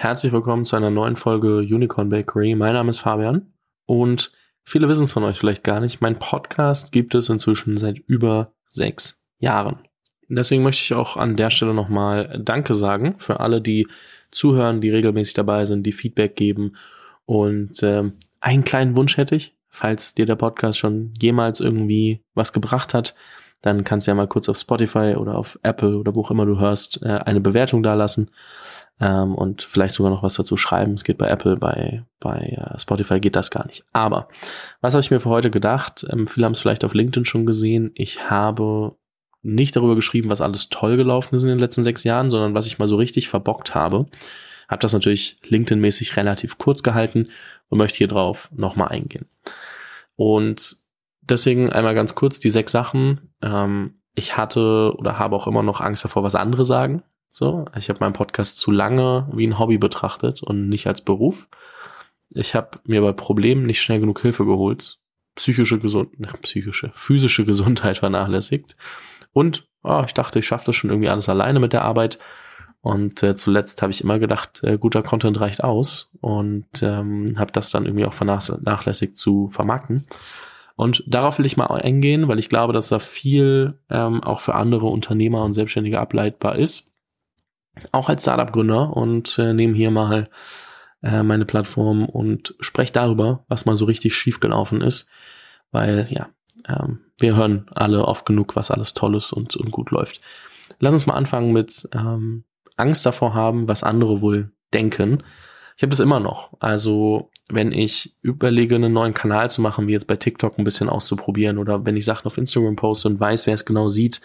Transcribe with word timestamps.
Herzlich 0.00 0.32
willkommen 0.32 0.64
zu 0.64 0.76
einer 0.76 0.88
neuen 0.88 1.14
Folge 1.14 1.58
Unicorn 1.58 2.08
Bakery. 2.08 2.54
Mein 2.54 2.72
Name 2.72 2.88
ist 2.88 3.00
Fabian 3.00 3.52
und 3.84 4.32
viele 4.64 4.88
wissen 4.88 5.04
es 5.04 5.12
von 5.12 5.24
euch 5.24 5.38
vielleicht 5.38 5.62
gar 5.62 5.78
nicht. 5.78 6.00
Mein 6.00 6.18
Podcast 6.18 6.90
gibt 6.90 7.14
es 7.14 7.28
inzwischen 7.28 7.76
seit 7.76 7.98
über 8.06 8.54
sechs 8.70 9.26
Jahren. 9.40 9.80
Deswegen 10.26 10.62
möchte 10.62 10.82
ich 10.82 10.94
auch 10.94 11.18
an 11.18 11.36
der 11.36 11.50
Stelle 11.50 11.74
nochmal 11.74 12.40
Danke 12.42 12.72
sagen 12.72 13.16
für 13.18 13.40
alle, 13.40 13.60
die 13.60 13.88
zuhören, 14.30 14.80
die 14.80 14.88
regelmäßig 14.88 15.34
dabei 15.34 15.66
sind, 15.66 15.82
die 15.82 15.92
Feedback 15.92 16.34
geben. 16.34 16.76
Und 17.26 17.82
ähm, 17.82 18.14
einen 18.40 18.64
kleinen 18.64 18.96
Wunsch 18.96 19.18
hätte 19.18 19.36
ich, 19.36 19.54
falls 19.68 20.14
dir 20.14 20.24
der 20.24 20.36
Podcast 20.36 20.78
schon 20.78 21.12
jemals 21.20 21.60
irgendwie 21.60 22.24
was 22.32 22.54
gebracht 22.54 22.94
hat, 22.94 23.14
dann 23.60 23.84
kannst 23.84 24.06
du 24.06 24.12
ja 24.12 24.14
mal 24.14 24.28
kurz 24.28 24.48
auf 24.48 24.56
Spotify 24.56 25.16
oder 25.18 25.36
auf 25.36 25.58
Apple 25.62 25.98
oder 25.98 26.14
wo 26.14 26.22
auch 26.22 26.30
immer 26.30 26.46
du 26.46 26.58
hörst, 26.58 27.02
äh, 27.02 27.20
eine 27.26 27.42
Bewertung 27.42 27.82
dalassen 27.82 28.30
ähm, 29.00 29.34
und 29.34 29.62
vielleicht 29.62 29.94
sogar 29.94 30.10
noch 30.10 30.22
was 30.22 30.34
dazu 30.34 30.56
schreiben. 30.56 30.94
Es 30.94 31.04
geht 31.04 31.18
bei 31.18 31.28
Apple, 31.28 31.56
bei, 31.56 32.04
bei 32.20 32.58
uh, 32.58 32.78
Spotify 32.78 33.18
geht 33.18 33.34
das 33.34 33.50
gar 33.50 33.66
nicht. 33.66 33.84
Aber 33.92 34.28
was 34.80 34.92
habe 34.94 35.00
ich 35.00 35.10
mir 35.10 35.20
für 35.20 35.30
heute 35.30 35.50
gedacht? 35.50 36.06
Ähm, 36.10 36.26
viele 36.26 36.44
haben 36.44 36.52
es 36.52 36.60
vielleicht 36.60 36.84
auf 36.84 36.94
LinkedIn 36.94 37.24
schon 37.24 37.46
gesehen. 37.46 37.92
Ich 37.94 38.30
habe 38.30 38.96
nicht 39.42 39.74
darüber 39.74 39.94
geschrieben, 39.94 40.30
was 40.30 40.42
alles 40.42 40.68
toll 40.68 40.98
gelaufen 40.98 41.34
ist 41.34 41.44
in 41.44 41.48
den 41.48 41.58
letzten 41.58 41.82
sechs 41.82 42.04
Jahren, 42.04 42.28
sondern 42.28 42.54
was 42.54 42.66
ich 42.66 42.78
mal 42.78 42.86
so 42.86 42.96
richtig 42.96 43.28
verbockt 43.28 43.74
habe. 43.74 44.06
Habe 44.68 44.80
das 44.80 44.92
natürlich 44.92 45.38
LinkedIn-mäßig 45.44 46.16
relativ 46.16 46.58
kurz 46.58 46.82
gehalten 46.82 47.28
und 47.68 47.78
möchte 47.78 47.98
hier 47.98 48.08
drauf 48.08 48.50
nochmal 48.54 48.88
eingehen. 48.88 49.26
Und 50.14 50.76
deswegen 51.22 51.72
einmal 51.72 51.94
ganz 51.94 52.14
kurz 52.14 52.38
die 52.38 52.50
sechs 52.50 52.70
Sachen. 52.70 53.32
Ähm, 53.40 53.94
ich 54.14 54.36
hatte 54.36 54.94
oder 54.98 55.18
habe 55.18 55.36
auch 55.36 55.46
immer 55.46 55.62
noch 55.62 55.80
Angst 55.80 56.04
davor, 56.04 56.22
was 56.22 56.34
andere 56.34 56.66
sagen. 56.66 57.02
So, 57.30 57.64
ich 57.76 57.88
habe 57.88 58.00
meinen 58.00 58.12
Podcast 58.12 58.58
zu 58.58 58.70
lange 58.70 59.28
wie 59.32 59.46
ein 59.46 59.58
Hobby 59.58 59.78
betrachtet 59.78 60.42
und 60.42 60.68
nicht 60.68 60.86
als 60.86 61.00
Beruf. 61.00 61.48
Ich 62.30 62.54
habe 62.54 62.80
mir 62.84 63.00
bei 63.00 63.12
Problemen 63.12 63.66
nicht 63.66 63.80
schnell 63.80 64.00
genug 64.00 64.20
Hilfe 64.20 64.44
geholt, 64.44 64.98
psychische 65.36 65.78
Gesund 65.78 66.10
psychische, 66.42 66.90
physische 66.94 67.44
Gesundheit 67.44 67.98
vernachlässigt 67.98 68.76
und 69.32 69.68
oh, 69.82 70.02
ich 70.04 70.14
dachte, 70.14 70.40
ich 70.40 70.46
schaffe 70.46 70.66
das 70.66 70.76
schon 70.76 70.90
irgendwie 70.90 71.08
alles 71.08 71.28
alleine 71.28 71.60
mit 71.60 71.72
der 71.72 71.82
Arbeit. 71.82 72.18
Und 72.82 73.22
äh, 73.22 73.34
zuletzt 73.34 73.82
habe 73.82 73.92
ich 73.92 74.02
immer 74.02 74.18
gedacht, 74.18 74.64
äh, 74.64 74.78
guter 74.78 75.02
Content 75.02 75.38
reicht 75.38 75.62
aus 75.62 76.10
und 76.22 76.82
ähm, 76.82 77.26
habe 77.36 77.52
das 77.52 77.70
dann 77.70 77.84
irgendwie 77.84 78.06
auch 78.06 78.14
vernachlässigt 78.14 79.18
zu 79.18 79.48
vermarkten. 79.50 80.06
Und 80.76 81.04
darauf 81.06 81.38
will 81.38 81.44
ich 81.44 81.58
mal 81.58 81.66
eingehen, 81.66 82.26
weil 82.26 82.38
ich 82.38 82.48
glaube, 82.48 82.72
dass 82.72 82.88
da 82.88 82.98
viel 82.98 83.78
ähm, 83.90 84.22
auch 84.22 84.40
für 84.40 84.54
andere 84.54 84.86
Unternehmer 84.86 85.44
und 85.44 85.52
Selbstständige 85.52 86.00
ableitbar 86.00 86.56
ist 86.56 86.89
auch 87.92 88.08
als 88.08 88.22
Startup-Gründer 88.22 88.96
und 88.96 89.38
äh, 89.38 89.52
nehme 89.52 89.74
hier 89.74 89.90
mal 89.90 90.28
äh, 91.02 91.22
meine 91.22 91.46
Plattform 91.46 92.04
und 92.04 92.54
spreche 92.60 92.92
darüber, 92.92 93.44
was 93.48 93.66
mal 93.66 93.76
so 93.76 93.84
richtig 93.84 94.14
schief 94.14 94.40
gelaufen 94.40 94.80
ist, 94.80 95.08
weil 95.70 96.06
ja, 96.10 96.28
ähm, 96.68 97.00
wir 97.18 97.36
hören 97.36 97.66
alle 97.74 98.04
oft 98.06 98.26
genug, 98.26 98.56
was 98.56 98.70
alles 98.70 98.94
Tolles 98.94 99.32
und, 99.32 99.56
und 99.56 99.70
gut 99.70 99.90
läuft. 99.90 100.20
Lass 100.78 100.92
uns 100.92 101.06
mal 101.06 101.14
anfangen 101.14 101.52
mit 101.52 101.88
ähm, 101.92 102.44
Angst 102.76 103.04
davor 103.04 103.34
haben, 103.34 103.68
was 103.68 103.82
andere 103.82 104.20
wohl 104.20 104.52
denken. 104.72 105.22
Ich 105.76 105.82
habe 105.82 105.92
es 105.92 106.00
immer 106.00 106.20
noch. 106.20 106.52
Also 106.60 107.30
wenn 107.48 107.72
ich 107.72 108.16
überlege, 108.22 108.74
einen 108.74 108.92
neuen 108.92 109.14
Kanal 109.14 109.50
zu 109.50 109.60
machen, 109.60 109.86
wie 109.86 109.92
jetzt 109.92 110.06
bei 110.06 110.16
TikTok 110.16 110.58
ein 110.58 110.64
bisschen 110.64 110.88
auszuprobieren 110.88 111.58
oder 111.58 111.86
wenn 111.86 111.96
ich 111.96 112.04
Sachen 112.04 112.26
auf 112.26 112.38
Instagram 112.38 112.76
poste 112.76 113.08
und 113.08 113.20
weiß, 113.20 113.46
wer 113.46 113.54
es 113.54 113.64
genau 113.64 113.88
sieht, 113.88 114.20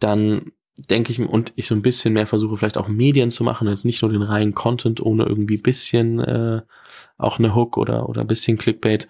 dann 0.00 0.52
denke 0.76 1.12
ich, 1.12 1.20
und 1.20 1.52
ich 1.56 1.66
so 1.66 1.74
ein 1.74 1.82
bisschen 1.82 2.14
mehr 2.14 2.26
versuche, 2.26 2.56
vielleicht 2.56 2.78
auch 2.78 2.88
Medien 2.88 3.30
zu 3.30 3.44
machen, 3.44 3.68
jetzt 3.68 3.84
nicht 3.84 4.02
nur 4.02 4.10
den 4.10 4.22
reinen 4.22 4.54
Content 4.54 5.00
ohne 5.00 5.24
irgendwie 5.24 5.56
bisschen 5.56 6.20
äh, 6.20 6.62
auch 7.16 7.38
eine 7.38 7.54
Hook 7.54 7.76
oder, 7.76 8.08
oder 8.08 8.24
bisschen 8.24 8.58
Clickbait, 8.58 9.08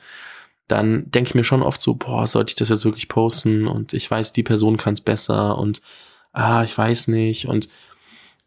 dann 0.69 1.11
denke 1.11 1.29
ich 1.29 1.35
mir 1.35 1.45
schon 1.45 1.63
oft 1.63 1.81
so, 1.81 1.95
boah, 1.95 2.27
sollte 2.27 2.53
ich 2.53 2.57
das 2.57 2.69
jetzt 2.69 2.85
wirklich 2.85 3.09
posten? 3.09 3.67
Und 3.67 3.93
ich 3.93 4.11
weiß, 4.11 4.33
die 4.33 4.43
Person 4.43 4.77
kann 4.77 4.95
es 4.95 5.01
besser 5.01 5.59
und 5.59 5.81
ah, 6.33 6.65
ich 6.65 6.77
weiß 6.77 7.09
nicht. 7.09 7.49
Und 7.49 7.69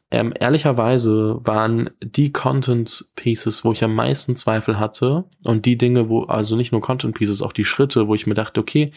ähm, 0.09 0.33
ehrlicherweise 0.39 1.39
waren 1.43 1.89
die 2.01 2.31
Content 2.31 3.09
Pieces, 3.15 3.65
wo 3.65 3.71
ich 3.71 3.83
am 3.83 3.93
meisten 3.93 4.35
Zweifel 4.35 4.79
hatte 4.79 5.25
und 5.43 5.65
die 5.65 5.77
Dinge, 5.77 6.07
wo, 6.09 6.23
also 6.23 6.55
nicht 6.55 6.71
nur 6.71 6.81
Content 6.81 7.15
Pieces, 7.15 7.41
auch 7.41 7.53
die 7.53 7.65
Schritte, 7.65 8.07
wo 8.07 8.15
ich 8.15 8.25
mir 8.25 8.35
dachte, 8.35 8.59
okay, 8.59 8.93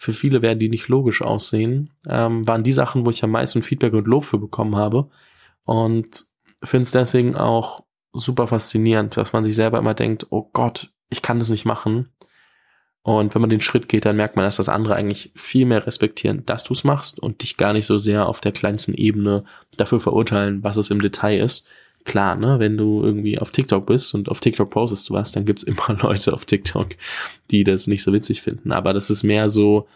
für 0.00 0.14
viele 0.14 0.40
werden 0.40 0.58
die 0.58 0.70
nicht 0.70 0.88
logisch 0.88 1.20
aussehen, 1.20 1.90
ähm, 2.08 2.48
waren 2.48 2.62
die 2.62 2.72
Sachen, 2.72 3.04
wo 3.04 3.10
ich 3.10 3.22
am 3.22 3.32
meisten 3.32 3.62
Feedback 3.62 3.92
und 3.92 4.08
Lob 4.08 4.24
für 4.24 4.38
bekommen 4.38 4.76
habe. 4.76 5.10
Und 5.64 6.24
finde 6.64 6.84
es 6.84 6.90
deswegen 6.90 7.36
auch 7.36 7.84
super 8.14 8.46
faszinierend, 8.46 9.18
dass 9.18 9.34
man 9.34 9.44
sich 9.44 9.54
selber 9.54 9.78
immer 9.78 9.92
denkt, 9.92 10.26
oh 10.30 10.48
Gott, 10.54 10.90
ich 11.10 11.20
kann 11.20 11.38
das 11.38 11.50
nicht 11.50 11.66
machen. 11.66 12.08
Und 13.02 13.34
wenn 13.34 13.42
man 13.42 13.50
den 13.50 13.60
Schritt 13.60 13.90
geht, 13.90 14.06
dann 14.06 14.16
merkt 14.16 14.36
man, 14.36 14.46
dass 14.46 14.56
das 14.56 14.70
andere 14.70 14.94
eigentlich 14.94 15.32
viel 15.34 15.66
mehr 15.66 15.86
respektieren, 15.86 16.46
dass 16.46 16.64
du 16.64 16.72
es 16.72 16.82
machst 16.82 17.20
und 17.20 17.42
dich 17.42 17.58
gar 17.58 17.74
nicht 17.74 17.84
so 17.84 17.98
sehr 17.98 18.26
auf 18.26 18.40
der 18.40 18.52
kleinsten 18.52 18.94
Ebene 18.94 19.44
dafür 19.76 20.00
verurteilen, 20.00 20.64
was 20.64 20.78
es 20.78 20.88
im 20.88 21.02
Detail 21.02 21.40
ist 21.40 21.68
klar, 22.04 22.36
ne, 22.36 22.58
wenn 22.58 22.76
du 22.76 23.02
irgendwie 23.02 23.38
auf 23.38 23.50
TikTok 23.50 23.86
bist 23.86 24.14
und 24.14 24.28
auf 24.28 24.40
TikTok 24.40 24.70
postest 24.70 25.08
du 25.08 25.14
was, 25.14 25.32
dann 25.32 25.44
gibt's 25.44 25.62
immer 25.62 25.96
Leute 26.02 26.32
auf 26.32 26.44
TikTok, 26.44 26.88
die 27.50 27.64
das 27.64 27.86
nicht 27.86 28.02
so 28.02 28.12
witzig 28.12 28.42
finden. 28.42 28.72
Aber 28.72 28.92
das 28.92 29.10
ist 29.10 29.22
mehr 29.22 29.48
so, 29.48 29.86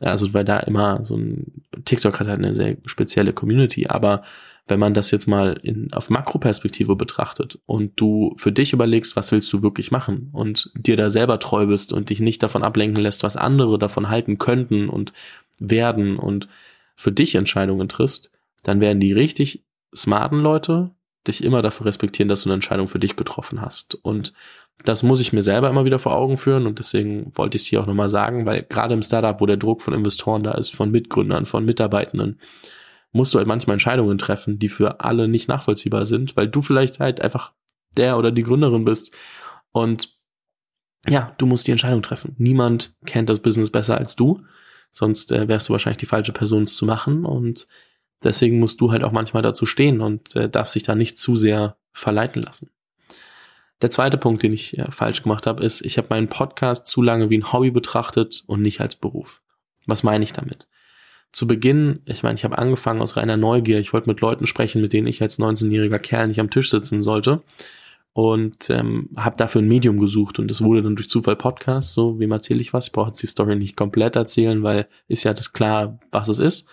also 0.00 0.34
weil 0.34 0.44
da 0.44 0.58
immer 0.60 1.04
so 1.04 1.16
ein 1.16 1.62
TikTok 1.84 2.18
hat 2.20 2.28
halt 2.28 2.38
eine 2.38 2.54
sehr 2.54 2.76
spezielle 2.86 3.32
Community, 3.32 3.86
aber 3.86 4.22
wenn 4.66 4.80
man 4.80 4.94
das 4.94 5.10
jetzt 5.10 5.26
mal 5.26 5.60
in, 5.62 5.92
auf 5.92 6.08
Makroperspektive 6.08 6.96
betrachtet 6.96 7.58
und 7.66 7.92
du 8.00 8.34
für 8.38 8.50
dich 8.50 8.72
überlegst, 8.72 9.14
was 9.14 9.30
willst 9.30 9.52
du 9.52 9.62
wirklich 9.62 9.90
machen 9.90 10.30
und 10.32 10.70
dir 10.74 10.96
da 10.96 11.10
selber 11.10 11.38
treu 11.38 11.66
bist 11.66 11.92
und 11.92 12.08
dich 12.08 12.20
nicht 12.20 12.42
davon 12.42 12.62
ablenken 12.62 13.02
lässt, 13.02 13.22
was 13.22 13.36
andere 13.36 13.78
davon 13.78 14.08
halten 14.08 14.38
könnten 14.38 14.88
und 14.88 15.12
werden 15.58 16.16
und 16.16 16.48
für 16.96 17.12
dich 17.12 17.34
Entscheidungen 17.34 17.88
triffst, 17.88 18.32
dann 18.62 18.80
werden 18.80 19.00
die 19.00 19.12
richtig 19.12 19.64
smarten 19.94 20.40
Leute 20.40 20.90
dich 21.26 21.42
immer 21.42 21.62
dafür 21.62 21.86
respektieren, 21.86 22.28
dass 22.28 22.42
du 22.42 22.48
eine 22.48 22.54
Entscheidung 22.54 22.88
für 22.88 22.98
dich 22.98 23.16
getroffen 23.16 23.60
hast. 23.60 23.94
Und 23.96 24.32
das 24.84 25.02
muss 25.02 25.20
ich 25.20 25.32
mir 25.32 25.42
selber 25.42 25.70
immer 25.70 25.84
wieder 25.84 25.98
vor 25.98 26.14
Augen 26.14 26.36
führen 26.36 26.66
und 26.66 26.78
deswegen 26.78 27.30
wollte 27.34 27.56
ich 27.56 27.62
es 27.62 27.68
hier 27.68 27.80
auch 27.80 27.86
nochmal 27.86 28.08
sagen, 28.08 28.44
weil 28.44 28.64
gerade 28.64 28.94
im 28.94 29.02
Startup, 29.02 29.40
wo 29.40 29.46
der 29.46 29.56
Druck 29.56 29.82
von 29.82 29.94
Investoren 29.94 30.42
da 30.42 30.52
ist, 30.52 30.74
von 30.74 30.90
Mitgründern, 30.90 31.46
von 31.46 31.64
Mitarbeitenden, 31.64 32.40
musst 33.12 33.32
du 33.32 33.38
halt 33.38 33.46
manchmal 33.46 33.74
Entscheidungen 33.74 34.18
treffen, 34.18 34.58
die 34.58 34.68
für 34.68 35.00
alle 35.00 35.28
nicht 35.28 35.48
nachvollziehbar 35.48 36.04
sind, 36.06 36.36
weil 36.36 36.48
du 36.48 36.60
vielleicht 36.60 36.98
halt 36.98 37.20
einfach 37.20 37.52
der 37.96 38.18
oder 38.18 38.32
die 38.32 38.42
Gründerin 38.42 38.84
bist 38.84 39.12
und 39.70 40.18
ja, 41.06 41.34
du 41.38 41.46
musst 41.46 41.66
die 41.66 41.70
Entscheidung 41.70 42.02
treffen. 42.02 42.34
Niemand 42.38 42.94
kennt 43.04 43.28
das 43.28 43.40
Business 43.40 43.70
besser 43.70 43.98
als 43.98 44.16
du, 44.16 44.42
sonst 44.90 45.30
äh, 45.32 45.48
wärst 45.48 45.68
du 45.68 45.72
wahrscheinlich 45.72 45.98
die 45.98 46.06
falsche 46.06 46.32
Person, 46.32 46.64
es 46.64 46.76
zu 46.76 46.86
machen 46.86 47.24
und 47.24 47.68
Deswegen 48.22 48.58
musst 48.58 48.80
du 48.80 48.92
halt 48.92 49.04
auch 49.04 49.12
manchmal 49.12 49.42
dazu 49.42 49.66
stehen 49.66 50.00
und 50.00 50.34
äh, 50.36 50.48
darfst 50.48 50.74
dich 50.74 50.82
da 50.82 50.94
nicht 50.94 51.18
zu 51.18 51.36
sehr 51.36 51.76
verleiten 51.92 52.42
lassen. 52.42 52.70
Der 53.82 53.90
zweite 53.90 54.16
Punkt, 54.16 54.42
den 54.42 54.52
ich 54.52 54.78
äh, 54.78 54.90
falsch 54.90 55.22
gemacht 55.22 55.46
habe, 55.46 55.64
ist, 55.64 55.84
ich 55.84 55.98
habe 55.98 56.08
meinen 56.10 56.28
Podcast 56.28 56.86
zu 56.86 57.02
lange 57.02 57.30
wie 57.30 57.38
ein 57.38 57.52
Hobby 57.52 57.70
betrachtet 57.70 58.42
und 58.46 58.62
nicht 58.62 58.80
als 58.80 58.96
Beruf. 58.96 59.42
Was 59.86 60.02
meine 60.02 60.24
ich 60.24 60.32
damit? 60.32 60.68
Zu 61.32 61.46
Beginn, 61.46 62.00
ich 62.06 62.22
meine, 62.22 62.36
ich 62.36 62.44
habe 62.44 62.56
angefangen 62.58 63.02
aus 63.02 63.16
reiner 63.16 63.36
Neugier. 63.36 63.80
Ich 63.80 63.92
wollte 63.92 64.08
mit 64.08 64.20
Leuten 64.20 64.46
sprechen, 64.46 64.80
mit 64.80 64.92
denen 64.92 65.08
ich 65.08 65.20
als 65.20 65.38
19-jähriger 65.38 65.98
Kerl 65.98 66.28
nicht 66.28 66.40
am 66.40 66.50
Tisch 66.50 66.70
sitzen 66.70 67.02
sollte 67.02 67.42
und 68.14 68.70
ähm, 68.70 69.10
habe 69.16 69.36
dafür 69.36 69.60
ein 69.60 69.68
Medium 69.68 69.98
gesucht 69.98 70.38
und 70.38 70.48
es 70.50 70.62
wurde 70.62 70.82
dann 70.82 70.94
durch 70.94 71.08
Zufall 71.08 71.34
Podcast. 71.34 71.92
So, 71.92 72.20
wem 72.20 72.30
erzähle 72.30 72.60
ich 72.60 72.72
was? 72.72 72.86
Ich 72.86 72.92
brauche 72.92 73.08
jetzt 73.08 73.22
die 73.22 73.26
Story 73.26 73.56
nicht 73.56 73.76
komplett 73.76 74.14
erzählen, 74.14 74.62
weil 74.62 74.86
ist 75.08 75.24
ja 75.24 75.34
das 75.34 75.52
klar, 75.52 75.98
was 76.12 76.28
es 76.28 76.38
ist 76.38 76.70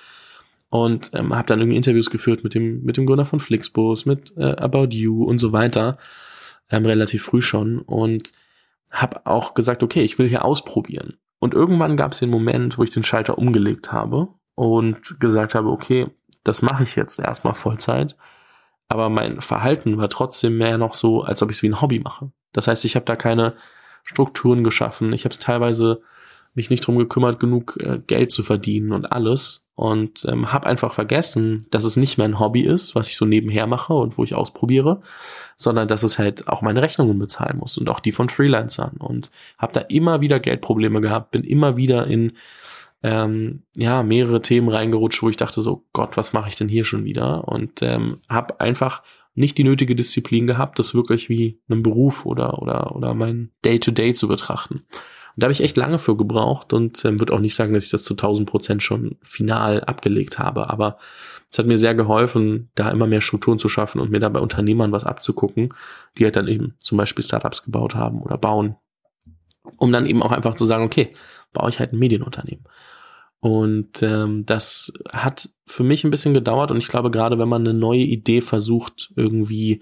und 0.72 1.12
ähm, 1.14 1.36
habe 1.36 1.48
dann 1.48 1.59
irgendwie 1.59 1.76
Interviews 1.76 2.09
geführt 2.09 2.44
mit 2.46 2.56
dem 2.56 2.82
mit 2.82 2.96
dem 2.96 3.06
Gründer 3.06 3.26
von 3.26 3.42
Flixbus, 3.42 4.06
mit 4.06 4.36
äh, 4.38 4.56
About 4.56 4.88
You 4.92 5.26
und 5.26 5.38
so 5.38 5.52
weiter, 5.52 5.98
ähm, 6.70 6.86
relativ 6.86 7.24
früh 7.24 7.42
schon 7.42 7.80
und 7.80 8.31
habe 8.90 9.25
auch 9.25 9.54
gesagt, 9.54 9.84
okay, 9.84 10.01
ich 10.01 10.18
will 10.18 10.30
hier 10.30 10.45
ausprobieren. 10.45 11.18
Und 11.40 11.54
irgendwann 11.54 11.98
gab 11.98 12.13
es 12.13 12.19
den 12.19 12.30
Moment, 12.30 12.78
wo 12.78 12.84
ich 12.84 12.90
den 12.90 13.04
Schalter 13.04 13.38
umgelegt 13.38 13.92
habe 13.92 14.30
und 14.56 15.19
gesagt 15.19 15.56
habe, 15.56 15.69
okay, 15.69 16.07
das 16.45 16.62
mache 16.62 16.84
ich 16.84 16.95
jetzt 16.95 17.19
erstmal 17.19 17.54
Vollzeit. 17.54 18.16
Aber 18.88 19.10
mein 19.10 19.38
Verhalten 19.38 19.98
war 19.98 20.10
trotzdem 20.10 20.57
mehr 20.57 20.78
noch 20.78 20.94
so, 20.94 21.22
als 21.22 21.42
ob 21.42 21.50
ich 21.50 21.57
es 21.57 21.63
wie 21.63 21.69
ein 21.69 21.81
Hobby 21.81 22.00
mache. 22.00 22.31
Das 22.54 22.68
heißt, 22.68 22.86
ich 22.86 22.95
habe 22.95 23.06
da 23.06 23.18
keine 23.18 23.56
Strukturen 24.04 24.63
geschaffen. 24.63 25.12
Ich 25.12 25.25
habe 25.25 25.34
es 25.34 25.40
teilweise 25.40 26.01
mich 26.54 26.69
nicht 26.69 26.88
drum 26.88 26.98
gekümmert, 26.98 27.40
genug 27.40 27.78
äh, 27.81 28.00
Geld 28.00 28.31
zu 28.31 28.44
verdienen 28.44 28.94
und 28.94 29.12
alles 29.12 29.61
und 29.75 30.25
ähm, 30.29 30.51
habe 30.51 30.68
einfach 30.68 30.94
vergessen, 30.94 31.65
dass 31.71 31.83
es 31.83 31.95
nicht 31.97 32.18
mein 32.18 32.39
Hobby 32.39 32.62
ist, 32.62 32.94
was 32.95 33.07
ich 33.07 33.15
so 33.15 33.25
nebenher 33.25 33.68
mache 33.68 33.94
und 33.94 34.18
wo 34.18 34.23
ich 34.23 34.35
ausprobiere, 34.35 35.01
sondern 35.56 35.88
dass 35.88 36.03
es 36.03 36.19
halt 36.19 36.47
auch 36.47 36.62
meine 36.62 36.81
Rechnungen 36.81 37.18
bezahlen 37.18 37.57
muss 37.57 37.77
und 37.77 37.89
auch 37.89 38.00
die 38.00 38.12
von 38.12 38.29
Freelancern 38.29 38.97
und 38.97 39.31
habe 39.57 39.73
da 39.73 39.81
immer 39.81 40.21
wieder 40.21 40.39
Geldprobleme 40.39 41.01
gehabt, 41.01 41.31
bin 41.31 41.44
immer 41.44 41.77
wieder 41.77 42.07
in 42.07 42.33
ähm, 43.03 43.63
ja 43.75 44.03
mehrere 44.03 44.41
Themen 44.41 44.69
reingerutscht, 44.69 45.23
wo 45.23 45.29
ich 45.29 45.38
dachte 45.38 45.62
so 45.62 45.85
Gott, 45.94 46.18
was 46.18 46.33
mache 46.33 46.50
ich 46.50 46.56
denn 46.56 46.69
hier 46.69 46.85
schon 46.85 47.06
wieder 47.06 47.47
und 47.47 47.81
ähm, 47.81 48.18
habe 48.29 48.59
einfach 48.59 49.01
nicht 49.33 49.57
die 49.57 49.63
nötige 49.63 49.95
Disziplin 49.95 50.45
gehabt, 50.45 50.77
das 50.77 50.94
wirklich 50.94 51.29
wie 51.29 51.59
einen 51.69 51.83
Beruf 51.83 52.25
oder, 52.25 52.62
oder, 52.62 52.95
oder 52.95 53.13
mein 53.13 53.51
Day-to-Day 53.63 54.12
-Day 54.12 54.13
zu 54.13 54.27
betrachten. 54.27 54.83
Und 55.36 55.42
da 55.42 55.45
habe 55.45 55.54
ich 55.54 55.62
echt 55.62 55.78
lange 55.78 55.98
für 55.98 56.16
gebraucht 56.16 56.74
und 56.74 57.04
ähm, 57.06 57.19
würde 57.19 57.33
auch 57.33 57.39
nicht 57.39 57.56
sagen, 57.56 57.74
dass 57.74 57.86
ich 57.86 57.92
das 57.92 58.04
zu 58.04 58.13
1000 58.13 58.50
Prozent 58.50 58.83
schon 58.83 59.18
final 59.22 59.81
abgelegt 59.81 60.39
habe, 60.39 60.69
aber 60.69 60.98
es 61.50 61.60
hat 61.60 61.66
mir 61.66 61.78
sehr 61.78 61.95
geholfen, 61.95 62.69
da 62.75 62.89
immer 62.89 63.07
mehr 63.07 63.22
Strukturen 63.22 63.60
zu 63.60 63.68
schaffen 63.68 64.00
und 64.00 64.10
mir 64.10 64.19
da 64.19 64.30
bei 64.30 64.39
Unternehmern 64.39 64.92
was 64.92 65.06
abzugucken, 65.06 65.74
die 66.18 66.24
halt 66.24 66.38
dann 66.38 66.48
eben 66.48 66.75
zum 66.80 66.98
Beispiel 66.98 67.25
Startups 67.25 67.63
gebaut 67.63 67.94
haben 67.94 68.22
oder 68.22 68.38
bauen, 68.38 68.75
um 69.78 69.92
dann 69.92 70.06
eben 70.06 70.24
auch 70.24 70.31
einfach 70.31 70.56
zu 70.56 70.66
sagen, 70.66 70.86
okay, 70.86 71.10
baue 71.54 71.69
ich 71.69 71.80
halt 71.80 71.92
ein 71.92 72.00
Medienunternehmen. 72.00 72.66
Und 73.42 74.04
ähm, 74.04 74.45
das 74.45 74.94
hat 75.12 75.50
für 75.66 75.83
mich 75.83 76.04
ein 76.04 76.12
bisschen 76.12 76.33
gedauert 76.33 76.72
und 76.72 76.78
ich 76.78 76.88
glaube, 76.88 77.10
gerade 77.10 77.39
wenn 77.39 77.50
man 77.50 77.68
eine 77.68 77.74
neue 77.74 78.01
Idee 78.01 78.42
versucht, 78.42 79.12
irgendwie 79.16 79.81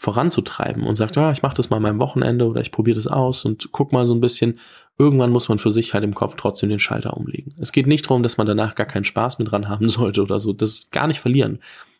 voranzutreiben 0.00 0.84
und 0.84 0.94
sagt, 0.94 1.16
ja, 1.16 1.30
ich 1.30 1.42
mache 1.42 1.54
das 1.54 1.68
mal 1.68 1.78
mein 1.78 1.98
Wochenende 1.98 2.46
oder 2.46 2.62
ich 2.62 2.72
probiere 2.72 2.96
das 2.96 3.06
aus 3.06 3.44
und 3.44 3.68
guck 3.70 3.92
mal 3.92 4.06
so 4.06 4.14
ein 4.14 4.22
bisschen, 4.22 4.58
irgendwann 4.96 5.30
muss 5.30 5.50
man 5.50 5.58
für 5.58 5.70
sich 5.70 5.92
halt 5.92 6.04
im 6.04 6.14
Kopf 6.14 6.36
trotzdem 6.38 6.70
den 6.70 6.78
Schalter 6.78 7.18
umlegen. 7.18 7.52
Es 7.60 7.70
geht 7.70 7.86
nicht 7.86 8.06
darum, 8.06 8.22
dass 8.22 8.38
man 8.38 8.46
danach 8.46 8.74
gar 8.76 8.86
keinen 8.86 9.04
Spaß 9.04 9.38
mit 9.38 9.50
dran 9.50 9.68
haben 9.68 9.88
sollte 9.90 10.22
oder 10.22 10.40
so, 10.40 10.54
das 10.54 10.88
gar 10.90 11.06
nicht 11.06 11.20
verlieren. 11.20 11.58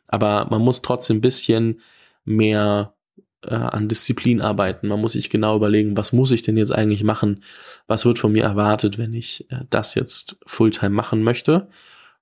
Aber 0.09 0.47
man 0.49 0.63
muss 0.63 0.81
trotzdem 0.81 1.19
ein 1.19 1.21
bisschen 1.21 1.83
mehr 2.25 2.95
äh, 3.43 3.55
an 3.55 3.91
Disziplin 3.91 4.41
arbeiten. 4.41 4.89
Man 4.89 5.03
muss 5.03 5.13
sich 5.13 5.29
genau 5.29 5.55
überlegen, 5.55 5.95
was 5.95 6.15
muss 6.15 6.31
ich 6.31 6.41
denn 6.41 6.57
jetzt 6.57 6.73
eigentlich 6.73 7.05
machen? 7.05 7.45
Was 7.87 8.07
wird 8.07 8.19
von 8.19 8.33
mir 8.33 8.45
erwartet, 8.45 8.97
wenn 8.97 9.13
ich 9.13 9.45
äh, 9.51 9.65
das 9.69 9.95
jetzt 9.95 10.39
Fulltime 10.47 10.89
machen 10.89 11.23
möchte? 11.23 11.69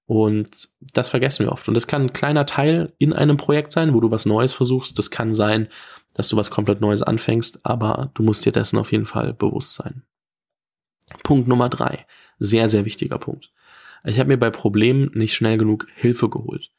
Und 0.09 0.71
das 0.95 1.11
vergessen 1.11 1.45
wir 1.45 1.53
oft. 1.53 1.69
Und 1.69 1.75
das 1.75 1.87
kann 1.87 2.01
ein 2.01 2.13
kleiner 2.15 2.47
Teil 2.47 2.95
in 2.97 3.13
einem 3.13 3.37
Projekt 3.37 3.73
sein, 3.73 3.93
wo 3.93 4.01
du 4.01 4.11
was 4.11 4.25
Neues 4.25 4.55
versuchst. 4.55 4.99
Das 4.99 5.11
kann 5.11 5.35
sein, 5.35 5.69
dass 6.15 6.31
du 6.31 6.39
was 6.39 6.51
komplett 6.51 6.81
Neues 6.81 7.03
anfängst, 7.03 7.67
aber 7.67 8.11
du 8.15 8.23
musst 8.23 8.47
dir 8.47 8.53
dessen 8.53 8.79
auf 8.79 8.91
jeden 8.91 9.05
Fall 9.05 9.35
bewusst 9.35 9.75
sein. 9.75 10.05
Punkt 11.25 11.47
Nummer 11.47 11.69
drei. 11.69 12.07
Sehr, 12.39 12.69
sehr 12.69 12.87
wichtiger 12.87 13.19
Punkt. 13.19 13.53
Ich 14.03 14.19
habe 14.19 14.29
mir 14.29 14.39
bei 14.39 14.49
Problemen 14.49 15.11
nicht 15.13 15.35
schnell 15.35 15.59
genug 15.59 15.87
Hilfe 15.95 16.31
geholt. 16.31 16.71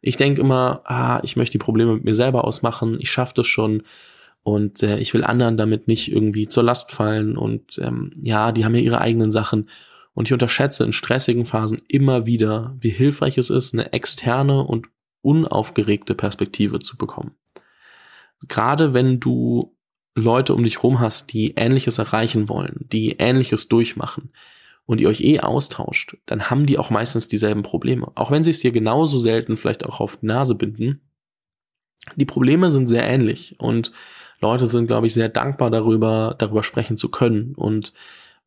Ich 0.00 0.16
denke 0.16 0.40
immer, 0.40 0.82
ah, 0.84 1.18
ich 1.24 1.34
möchte 1.34 1.58
die 1.58 1.64
Probleme 1.64 1.94
mit 1.94 2.04
mir 2.04 2.14
selber 2.14 2.44
ausmachen, 2.44 2.98
ich 3.00 3.10
schaffe 3.10 3.34
das 3.34 3.48
schon 3.48 3.82
und 4.44 4.84
äh, 4.84 4.98
ich 4.98 5.12
will 5.14 5.24
anderen 5.24 5.56
damit 5.56 5.88
nicht 5.88 6.12
irgendwie 6.12 6.46
zur 6.46 6.62
Last 6.62 6.92
fallen 6.92 7.36
und 7.36 7.78
ähm, 7.78 8.12
ja, 8.22 8.52
die 8.52 8.64
haben 8.64 8.76
ja 8.76 8.82
ihre 8.82 9.00
eigenen 9.00 9.32
Sachen 9.32 9.68
und 10.18 10.26
ich 10.26 10.32
unterschätze 10.32 10.82
in 10.82 10.92
stressigen 10.92 11.46
Phasen 11.46 11.80
immer 11.86 12.26
wieder, 12.26 12.76
wie 12.80 12.90
hilfreich 12.90 13.38
es 13.38 13.50
ist, 13.50 13.72
eine 13.72 13.92
externe 13.92 14.64
und 14.64 14.88
unaufgeregte 15.20 16.16
Perspektive 16.16 16.80
zu 16.80 16.96
bekommen. 16.96 17.36
Gerade 18.48 18.94
wenn 18.94 19.20
du 19.20 19.76
Leute 20.16 20.56
um 20.56 20.64
dich 20.64 20.82
rum 20.82 20.98
hast, 20.98 21.32
die 21.32 21.54
Ähnliches 21.54 21.98
erreichen 21.98 22.48
wollen, 22.48 22.86
die 22.90 23.12
Ähnliches 23.18 23.68
durchmachen, 23.68 24.32
und 24.86 25.00
ihr 25.00 25.08
euch 25.08 25.20
eh 25.20 25.38
austauscht, 25.38 26.16
dann 26.26 26.50
haben 26.50 26.66
die 26.66 26.78
auch 26.78 26.90
meistens 26.90 27.28
dieselben 27.28 27.62
Probleme. 27.62 28.10
Auch 28.16 28.32
wenn 28.32 28.42
sie 28.42 28.50
es 28.50 28.58
dir 28.58 28.72
genauso 28.72 29.18
selten 29.18 29.56
vielleicht 29.56 29.86
auch 29.86 30.00
auf 30.00 30.16
die 30.16 30.26
Nase 30.26 30.56
binden. 30.56 31.00
Die 32.16 32.24
Probleme 32.24 32.72
sind 32.72 32.88
sehr 32.88 33.04
ähnlich 33.04 33.54
und 33.60 33.92
Leute 34.40 34.66
sind, 34.66 34.88
glaube 34.88 35.06
ich, 35.06 35.14
sehr 35.14 35.28
dankbar 35.28 35.70
darüber, 35.70 36.34
darüber 36.38 36.64
sprechen 36.64 36.96
zu 36.96 37.08
können. 37.08 37.54
Und 37.54 37.92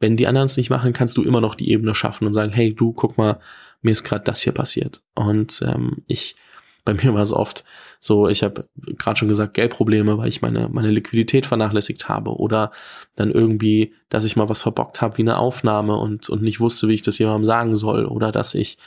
wenn 0.01 0.17
die 0.17 0.27
anderen 0.27 0.47
es 0.47 0.57
nicht 0.57 0.69
machen, 0.69 0.93
kannst 0.93 1.15
du 1.15 1.23
immer 1.23 1.41
noch 1.41 1.55
die 1.55 1.71
Ebene 1.71 1.95
schaffen 1.95 2.27
und 2.27 2.33
sagen, 2.33 2.51
hey, 2.51 2.73
du, 2.73 2.91
guck 2.91 3.17
mal, 3.17 3.39
mir 3.81 3.91
ist 3.91 4.03
gerade 4.03 4.23
das 4.23 4.41
hier 4.41 4.53
passiert. 4.53 5.01
Und 5.15 5.63
ähm, 5.65 6.03
ich 6.07 6.35
bei 6.83 6.93
mir 6.93 7.13
war 7.13 7.21
es 7.21 7.33
oft 7.33 7.63
so, 7.99 8.27
ich 8.27 8.43
habe 8.43 8.67
gerade 8.97 9.17
schon 9.17 9.27
gesagt, 9.27 9.53
Geldprobleme, 9.53 10.17
weil 10.17 10.29
ich 10.29 10.41
meine, 10.41 10.69
meine 10.69 10.89
Liquidität 10.89 11.45
vernachlässigt 11.45 12.09
habe 12.09 12.31
oder 12.31 12.71
dann 13.15 13.31
irgendwie, 13.31 13.93
dass 14.09 14.25
ich 14.25 14.35
mal 14.35 14.49
was 14.49 14.61
verbockt 14.61 15.01
habe 15.01 15.17
wie 15.17 15.21
eine 15.21 15.37
Aufnahme 15.37 15.95
und, 15.95 16.29
und 16.29 16.41
nicht 16.41 16.59
wusste, 16.59 16.87
wie 16.87 16.95
ich 16.95 17.03
das 17.03 17.19
jemandem 17.19 17.45
sagen 17.45 17.75
soll 17.75 18.05
oder 18.05 18.31
dass 18.31 18.55
ich 18.55 18.79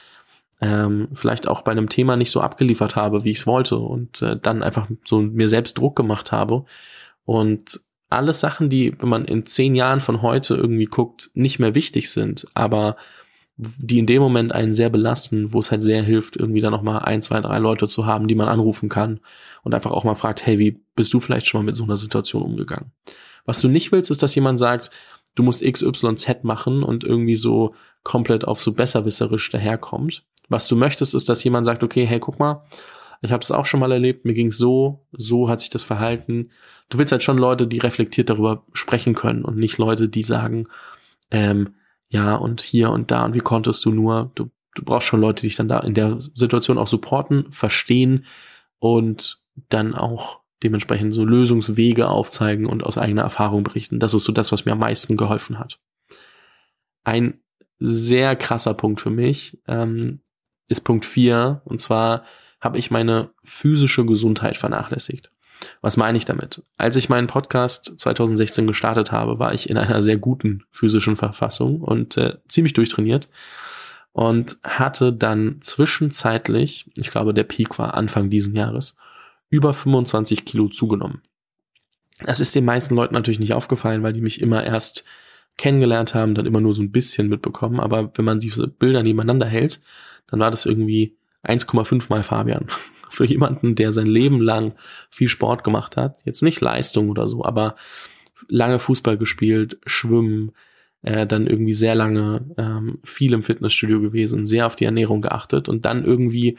ähm, 0.61 1.09
vielleicht 1.13 1.47
auch 1.47 1.63
bei 1.63 1.73
einem 1.73 1.89
Thema 1.89 2.17
nicht 2.17 2.31
so 2.31 2.41
abgeliefert 2.41 2.97
habe, 2.97 3.25
wie 3.25 3.31
ich 3.31 3.39
es 3.39 3.47
wollte 3.47 3.79
und 3.79 4.23
äh, 4.23 4.37
dann 4.41 4.63
einfach 4.63 4.89
so 5.05 5.21
mir 5.21 5.49
selbst 5.49 5.79
Druck 5.79 5.95
gemacht 5.95 6.33
habe 6.33 6.65
und 7.25 7.81
alles 8.15 8.41
Sachen, 8.41 8.71
die, 8.71 8.93
wenn 8.99 9.09
man 9.09 9.25
in 9.25 9.47
zehn 9.47 9.75
Jahren 9.75 10.01
von 10.01 10.23
heute 10.23 10.55
irgendwie 10.55 10.87
guckt, 10.87 11.31
nicht 11.35 11.59
mehr 11.59 11.75
wichtig 11.75 12.11
sind, 12.11 12.47
aber 12.55 12.97
die 13.57 13.99
in 13.99 14.07
dem 14.07 14.21
Moment 14.21 14.53
einen 14.53 14.73
sehr 14.73 14.91
belasten, 14.91 15.53
wo 15.53 15.61
es 15.61 15.71
halt 15.71 15.83
sehr 15.83 16.03
hilft, 16.03 16.37
irgendwie 16.37 16.61
dann 16.61 16.73
noch 16.73 16.83
mal 16.83 16.99
ein, 16.99 17.23
zwei, 17.23 17.41
drei 17.41 17.59
Leute 17.59 17.87
zu 17.87 18.05
haben, 18.05 18.27
die 18.27 18.35
man 18.35 18.49
anrufen 18.49 18.89
kann 18.89 19.21
und 19.63 19.75
einfach 19.75 19.93
auch 19.93 20.05
mal 20.05 20.17
fragt, 20.17 20.45
hey, 20.45 20.59
wie 20.59 20.81
bist 20.97 21.15
du 21.15 21.21
vielleicht 21.21 21.47
schon 21.47 21.61
mal 21.61 21.67
mit 21.67 21.77
so 21.77 21.85
einer 21.85 21.97
Situation 21.97 22.43
umgegangen? 22.43 22.91
Was 23.45 23.61
du 23.61 23.69
nicht 23.69 23.93
willst, 23.93 24.11
ist, 24.11 24.23
dass 24.23 24.35
jemand 24.35 24.59
sagt, 24.59 24.91
du 25.37 25.43
musst 25.43 25.63
X, 25.63 25.83
Y, 25.83 26.17
Z 26.17 26.43
machen 26.43 26.83
und 26.83 27.05
irgendwie 27.05 27.37
so 27.37 27.75
komplett 28.03 28.45
auf 28.45 28.61
so 28.61 28.73
besserwisserisch 28.73 29.51
daherkommt. 29.51 30.25
Was 30.49 30.67
du 30.67 30.77
möchtest, 30.77 31.15
ist, 31.15 31.29
dass 31.29 31.45
jemand 31.45 31.65
sagt, 31.65 31.85
okay, 31.85 32.07
hey, 32.07 32.19
guck 32.19 32.39
mal, 32.39 32.65
ich 33.25 33.33
habe 33.33 33.41
das 33.41 33.51
auch 33.51 33.65
schon 33.65 33.81
mal 33.81 33.93
erlebt, 33.93 34.25
mir 34.25 34.35
ging's 34.35 34.59
so, 34.59 35.07
so 35.13 35.49
hat 35.49 35.61
sich 35.61 35.71
das 35.71 35.83
verhalten. 35.83 36.51
Du 36.91 36.99
willst 36.99 37.11
halt 37.11 37.23
schon 37.23 37.39
Leute, 37.39 37.67
die 37.67 37.79
reflektiert 37.79 38.29
darüber 38.29 38.65
sprechen 38.75 39.15
können 39.15 39.45
und 39.45 39.57
nicht 39.57 39.79
Leute, 39.79 40.09
die 40.09 40.23
sagen, 40.23 40.69
ähm, 41.31 41.75
ja, 42.09 42.37
und 42.37 42.61
hier 42.61 42.91
und 42.91 43.11
da 43.11 43.25
und 43.25 43.35
wie 43.35 43.41
konntest 43.41 43.85
du 43.85 43.93
nur, 43.93 44.31
du, 44.35 44.51
du 44.75 44.85
brauchst 44.85 45.09
schon 45.09 45.21
Leute, 45.21 45.41
die 45.41 45.49
dich 45.49 45.57
dann 45.57 45.69
da 45.69 45.81
in 45.81 45.95
der 45.95 46.19
Situation 46.35 46.77
auch 46.77 46.87
supporten, 46.87 47.51
verstehen 47.51 48.27
und 48.79 49.43
dann 49.71 49.95
auch 49.95 50.41
dementsprechend 50.63 51.15
so 51.15 51.25
Lösungswege 51.25 52.09
aufzeigen 52.09 52.67
und 52.67 52.85
aus 52.85 52.99
eigener 52.99 53.23
Erfahrung 53.23 53.65
berichten. 53.65 54.01
Das 54.01 54.13
ist 54.13 54.25
so 54.25 54.33
das, 54.33 54.53
was 54.53 54.67
mir 54.67 54.73
am 54.73 54.79
meisten 54.79 55.17
geholfen 55.17 55.59
hat. 55.59 55.81
Ein 57.05 57.41
sehr 57.79 58.37
krasser 58.37 58.75
Punkt 58.75 59.01
für 59.01 59.11
mich 59.11 59.59
ähm, 59.67 60.21
ist 60.69 60.85
Punkt 60.85 61.05
vier 61.07 61.63
und 61.65 61.81
zwar 61.81 62.25
habe 62.65 62.79
ich 62.79 62.91
meine 62.91 63.31
physische 63.45 64.07
Gesundheit 64.07 64.57
vernachlässigt. 64.57 65.31
Was 65.83 65.97
meine 65.97 66.19
ich 66.19 66.25
damit? 66.25 66.63
Als 66.77 66.97
ich 66.97 67.09
meinen 67.09 67.27
Podcast 67.27 67.95
2016 67.99 68.67
gestartet 68.67 69.13
habe, 69.13 69.39
war 69.39 69.55
ich 69.55 69.71
in 69.71 69.77
einer 69.77 70.03
sehr 70.03 70.17
guten 70.17 70.65
physischen 70.71 71.17
Verfassung 71.17 71.81
und 71.81 72.17
äh, 72.17 72.39
ziemlich 72.49 72.73
durchtrainiert 72.73 73.29
und 74.13 74.57
hatte 74.63 75.13
dann 75.13 75.59
zwischenzeitlich, 75.61 76.91
ich 76.97 77.11
glaube 77.11 77.35
der 77.35 77.45
Peak 77.45 77.79
war 77.79 77.95
Anfang 77.95 78.31
diesen 78.31 78.57
Jahres, 78.57 78.97
über 79.51 79.75
25 79.75 80.45
Kilo 80.45 80.69
zugenommen. 80.69 81.23
Das 82.25 82.41
ist 82.41 82.55
den 82.55 82.65
meisten 82.65 82.95
Leuten 82.95 83.15
natürlich 83.15 83.41
nicht 83.41 83.55
aufgefallen, 83.55 84.03
weil 84.03 84.13
die 84.13 84.21
mich 84.21 84.41
immer 84.41 84.65
erst 84.65 85.05
kennengelernt 85.57 86.15
haben, 86.15 86.35
dann 86.35 86.47
immer 86.47 86.61
nur 86.61 86.75
so 86.75 86.83
ein 86.83 86.93
bisschen 86.93 87.29
mitbekommen. 87.29 87.79
Aber 87.79 88.11
wenn 88.17 88.25
man 88.25 88.41
diese 88.41 88.67
Bilder 88.67 89.03
nebeneinander 89.03 89.47
hält, 89.47 89.81
dann 90.27 90.41
war 90.41 90.51
das 90.51 90.67
irgendwie 90.67 91.17
1,5 91.45 92.07
mal 92.09 92.23
Fabian 92.23 92.67
für 93.11 93.25
jemanden, 93.25 93.75
der 93.75 93.93
sein 93.93 94.07
Leben 94.07 94.41
lang 94.41 94.75
viel 95.11 95.29
Sport 95.29 95.65
gemacht 95.65 95.97
hat. 95.97 96.19
Jetzt 96.25 96.43
nicht 96.43 96.61
Leistung 96.61 97.11
oder 97.11 97.27
so, 97.27 97.45
aber 97.45 97.77
lange 98.49 98.79
Fußball 98.79 99.17
gespielt, 99.17 99.79
Schwimmen, 99.87 100.53
äh, 101.03 101.27
dann 101.27 101.47
irgendwie 101.47 101.75
sehr 101.75 101.95
lange 101.95 102.47
ähm, 102.57 102.99
viel 103.05 103.33
im 103.33 103.43
Fitnessstudio 103.43 104.01
gewesen, 104.01 104.47
sehr 104.47 104.67
auf 104.67 104.77
die 104.77 104.87
Ernährung 104.87 105.23
geachtet 105.23 105.69
und 105.69 105.85
dann 105.85 106.05
irgendwie 106.05 106.59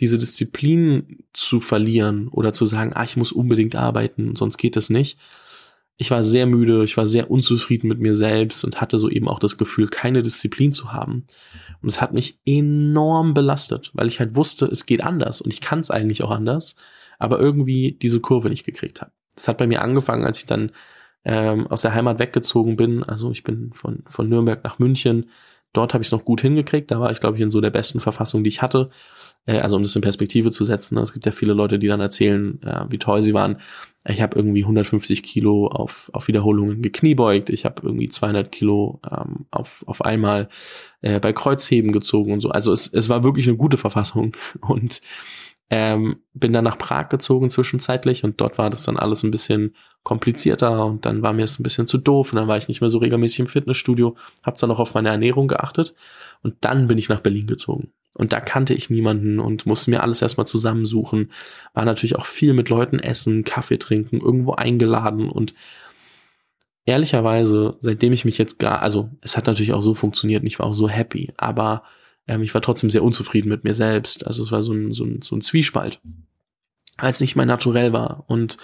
diese 0.00 0.18
Disziplin 0.18 1.18
zu 1.32 1.60
verlieren 1.60 2.28
oder 2.28 2.52
zu 2.52 2.66
sagen, 2.66 2.92
ah, 2.94 3.04
ich 3.04 3.16
muss 3.16 3.30
unbedingt 3.30 3.76
arbeiten, 3.76 4.34
sonst 4.34 4.56
geht 4.56 4.76
das 4.76 4.90
nicht. 4.90 5.18
Ich 5.96 6.10
war 6.10 6.22
sehr 6.22 6.46
müde, 6.46 6.84
ich 6.84 6.96
war 6.96 7.06
sehr 7.06 7.30
unzufrieden 7.30 7.88
mit 7.88 8.00
mir 8.00 8.14
selbst 8.14 8.64
und 8.64 8.80
hatte 8.80 8.98
so 8.98 9.08
eben 9.08 9.28
auch 9.28 9.38
das 9.38 9.56
Gefühl, 9.56 9.88
keine 9.88 10.22
Disziplin 10.22 10.72
zu 10.72 10.92
haben. 10.92 11.26
Und 11.80 11.88
es 11.88 12.00
hat 12.00 12.12
mich 12.12 12.38
enorm 12.44 13.34
belastet, 13.34 13.90
weil 13.94 14.06
ich 14.06 14.18
halt 14.18 14.34
wusste, 14.34 14.66
es 14.66 14.86
geht 14.86 15.02
anders 15.02 15.40
und 15.40 15.52
ich 15.52 15.60
kann 15.60 15.80
es 15.80 15.90
eigentlich 15.90 16.22
auch 16.22 16.30
anders, 16.30 16.76
aber 17.18 17.38
irgendwie 17.38 17.92
diese 18.00 18.20
Kurve 18.20 18.48
nicht 18.48 18.64
gekriegt 18.64 19.00
habe. 19.00 19.12
Das 19.34 19.48
hat 19.48 19.58
bei 19.58 19.66
mir 19.66 19.82
angefangen, 19.82 20.24
als 20.24 20.38
ich 20.38 20.46
dann 20.46 20.72
ähm, 21.24 21.66
aus 21.68 21.82
der 21.82 21.94
Heimat 21.94 22.18
weggezogen 22.18 22.76
bin. 22.76 23.02
Also 23.02 23.30
ich 23.30 23.44
bin 23.44 23.72
von, 23.72 24.02
von 24.06 24.28
Nürnberg 24.28 24.62
nach 24.64 24.78
München. 24.78 25.30
Dort 25.72 25.94
habe 25.94 26.02
ich 26.02 26.08
es 26.08 26.12
noch 26.12 26.24
gut 26.24 26.40
hingekriegt. 26.40 26.90
Da 26.90 27.00
war 27.00 27.10
ich, 27.10 27.20
glaube 27.20 27.36
ich, 27.36 27.42
in 27.42 27.50
so 27.50 27.60
der 27.60 27.70
besten 27.70 28.00
Verfassung, 28.00 28.44
die 28.44 28.48
ich 28.48 28.62
hatte. 28.62 28.90
Äh, 29.46 29.58
also 29.58 29.76
um 29.76 29.82
das 29.82 29.96
in 29.96 30.02
Perspektive 30.02 30.50
zu 30.50 30.64
setzen. 30.64 30.96
Ne? 30.96 31.00
Es 31.02 31.12
gibt 31.12 31.26
ja 31.26 31.32
viele 31.32 31.52
Leute, 31.52 31.78
die 31.78 31.88
dann 31.88 32.00
erzählen, 32.00 32.60
äh, 32.62 32.84
wie 32.90 32.98
toll 32.98 33.22
sie 33.22 33.34
waren. 33.34 33.58
Ich 34.04 34.20
habe 34.20 34.36
irgendwie 34.36 34.62
150 34.62 35.22
Kilo 35.22 35.68
auf, 35.68 36.10
auf 36.12 36.26
Wiederholungen 36.26 36.82
gekniebeugt. 36.82 37.50
Ich 37.50 37.64
habe 37.64 37.82
irgendwie 37.84 38.08
200 38.08 38.50
Kilo 38.50 39.00
ähm, 39.08 39.46
auf, 39.50 39.84
auf 39.86 40.04
einmal 40.04 40.48
äh, 41.02 41.20
bei 41.20 41.32
Kreuzheben 41.32 41.92
gezogen 41.92 42.32
und 42.32 42.40
so. 42.40 42.50
Also 42.50 42.72
es, 42.72 42.92
es 42.92 43.08
war 43.08 43.22
wirklich 43.22 43.46
eine 43.46 43.56
gute 43.56 43.76
Verfassung. 43.76 44.36
Und 44.60 45.02
ähm, 45.70 46.16
bin 46.34 46.52
dann 46.52 46.64
nach 46.64 46.76
Prag 46.76 47.08
gezogen 47.08 47.48
zwischenzeitlich 47.48 48.24
und 48.24 48.42
dort 48.42 48.58
war 48.58 48.68
das 48.68 48.82
dann 48.82 48.98
alles 48.98 49.22
ein 49.22 49.30
bisschen 49.30 49.74
komplizierter 50.02 50.84
und 50.84 51.06
dann 51.06 51.22
war 51.22 51.32
mir 51.32 51.44
es 51.44 51.58
ein 51.58 51.62
bisschen 51.62 51.86
zu 51.88 51.96
doof 51.96 52.30
und 52.30 52.36
dann 52.36 52.46
war 52.46 52.58
ich 52.58 52.68
nicht 52.68 52.82
mehr 52.82 52.90
so 52.90 52.98
regelmäßig 52.98 53.40
im 53.40 53.46
Fitnessstudio, 53.46 54.14
habe 54.42 54.58
dann 54.60 54.68
noch 54.68 54.80
auf 54.80 54.92
meine 54.92 55.08
Ernährung 55.08 55.48
geachtet 55.48 55.94
und 56.42 56.56
dann 56.60 56.88
bin 56.88 56.98
ich 56.98 57.08
nach 57.08 57.20
Berlin 57.20 57.46
gezogen. 57.46 57.90
Und 58.14 58.32
da 58.32 58.40
kannte 58.40 58.74
ich 58.74 58.90
niemanden 58.90 59.40
und 59.40 59.64
musste 59.64 59.90
mir 59.90 60.02
alles 60.02 60.20
erstmal 60.20 60.46
zusammensuchen. 60.46 61.30
War 61.72 61.84
natürlich 61.84 62.16
auch 62.16 62.26
viel 62.26 62.52
mit 62.52 62.68
Leuten 62.68 62.98
essen, 62.98 63.44
Kaffee 63.44 63.78
trinken, 63.78 64.20
irgendwo 64.20 64.52
eingeladen 64.52 65.30
und 65.30 65.54
ehrlicherweise, 66.84 67.76
seitdem 67.80 68.12
ich 68.12 68.24
mich 68.24 68.38
jetzt 68.38 68.58
gar, 68.58 68.82
also 68.82 69.10
es 69.20 69.36
hat 69.36 69.46
natürlich 69.46 69.72
auch 69.72 69.82
so 69.82 69.94
funktioniert 69.94 70.42
und 70.42 70.46
ich 70.46 70.58
war 70.58 70.66
auch 70.66 70.74
so 70.74 70.88
happy, 70.88 71.32
aber 71.36 71.84
ähm, 72.26 72.42
ich 72.42 72.54
war 72.54 72.60
trotzdem 72.60 72.90
sehr 72.90 73.04
unzufrieden 73.04 73.48
mit 73.48 73.64
mir 73.64 73.74
selbst. 73.74 74.26
Also 74.26 74.42
es 74.42 74.52
war 74.52 74.62
so 74.62 74.72
ein, 74.72 74.92
so 74.92 75.04
ein, 75.04 75.22
so 75.22 75.36
ein 75.36 75.40
Zwiespalt, 75.40 76.00
als 76.96 77.20
nicht 77.20 77.36
mein 77.36 77.48
Naturell 77.48 77.92
war 77.92 78.24
und 78.26 78.58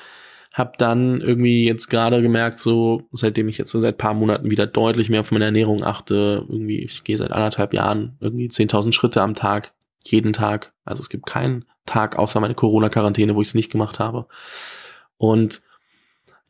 habe 0.59 0.73
dann 0.77 1.21
irgendwie 1.21 1.65
jetzt 1.65 1.89
gerade 1.89 2.21
gemerkt, 2.21 2.59
so 2.59 3.01
seitdem 3.13 3.49
ich 3.49 3.59
jetzt 3.59 3.71
so 3.71 3.79
seit 3.79 3.97
paar 3.97 4.15
Monaten 4.15 4.51
wieder 4.51 4.67
deutlich 4.67 5.09
mehr 5.09 5.21
auf 5.21 5.31
meine 5.31 5.45
Ernährung 5.45 5.85
achte, 5.85 6.45
irgendwie 6.49 6.81
ich 6.81 7.05
gehe 7.05 7.17
seit 7.17 7.31
anderthalb 7.31 7.73
Jahren 7.73 8.17
irgendwie 8.21 8.49
10.000 8.49 8.93
Schritte 8.93 9.23
am 9.23 9.35
Tag, 9.35 9.73
jeden 10.03 10.33
Tag. 10.33 10.73
Also 10.85 11.01
es 11.01 11.09
gibt 11.09 11.27
keinen 11.27 11.65
Tag 11.87 12.19
außer 12.19 12.41
meine 12.41 12.55
Corona-Quarantäne, 12.55 13.37
wo 13.37 13.43
ich 13.43 13.49
es 13.49 13.55
nicht 13.55 13.71
gemacht 13.71 14.01
habe. 14.01 14.27
Und 15.17 15.63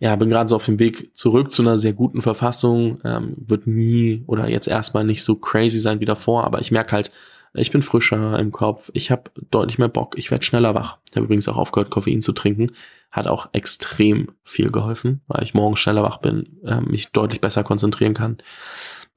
ja, 0.01 0.15
bin 0.17 0.31
gerade 0.31 0.49
so 0.49 0.57
auf 0.57 0.65
dem 0.65 0.79
Weg 0.79 1.15
zurück 1.15 1.53
zu 1.53 1.63
einer 1.63 1.77
sehr 1.77 1.93
guten 1.93 2.23
Verfassung. 2.23 3.01
Ähm, 3.05 3.35
wird 3.37 3.67
nie 3.67 4.23
oder 4.27 4.49
jetzt 4.49 4.69
erstmal 4.69 5.05
nicht 5.05 5.25
so 5.25 5.35
crazy 5.35 5.81
sein 5.81 6.01
wie 6.01 6.05
davor, 6.05 6.45
aber 6.45 6.61
ich 6.61 6.71
merke 6.71 6.93
halt, 6.93 7.11
ich 7.55 7.71
bin 7.71 7.83
frischer 7.83 8.39
im 8.39 8.53
Kopf, 8.53 8.91
ich 8.95 9.11
habe 9.11 9.31
deutlich 9.51 9.79
mehr 9.79 9.89
Bock, 9.89 10.17
ich 10.17 10.31
werde 10.31 10.45
schneller 10.45 10.75
wach. 10.75 10.99
Ich 11.11 11.17
habe 11.17 11.25
übrigens 11.25 11.49
auch 11.49 11.57
aufgehört, 11.57 11.91
Koffein 11.91 12.23
zu 12.23 12.33
trinken. 12.33 12.73
Hat 13.11 13.27
auch 13.27 13.49
extrem 13.53 14.33
viel 14.45 14.71
geholfen, 14.71 15.23
weil 15.29 15.43
ich 15.43 15.55
morgen 15.55 15.77
schneller 15.77 16.03
wach 16.03 16.19
bin, 16.19 16.61
äh, 16.65 16.81
mich 16.81 17.11
deutlich 17.13 17.41
besser 17.41 17.65
konzentrieren 17.65 18.15
kann. 18.15 18.39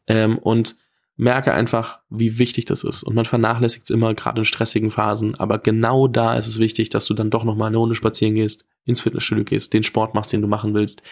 Ähm, 0.07 0.38
und 0.38 0.75
merke 1.17 1.53
einfach, 1.53 2.00
wie 2.09 2.39
wichtig 2.39 2.65
das 2.65 2.83
ist. 2.83 3.03
Und 3.03 3.15
man 3.15 3.25
vernachlässigt 3.25 3.83
es 3.83 3.89
immer, 3.89 4.15
gerade 4.15 4.41
in 4.41 4.45
stressigen 4.45 4.89
Phasen. 4.89 5.35
Aber 5.35 5.59
genau 5.59 6.07
da 6.07 6.35
ist 6.35 6.47
es 6.47 6.57
wichtig, 6.57 6.89
dass 6.89 7.05
du 7.05 7.13
dann 7.13 7.29
doch 7.29 7.43
nochmal 7.43 7.67
eine 7.67 7.77
Runde 7.77 7.95
spazieren 7.95 8.35
gehst, 8.35 8.65
ins 8.85 9.01
Fitnessstudio 9.01 9.43
gehst, 9.43 9.73
den 9.73 9.83
Sport 9.83 10.15
machst, 10.15 10.33
den 10.33 10.41
du 10.41 10.47
machen 10.47 10.73
willst. 10.73 11.03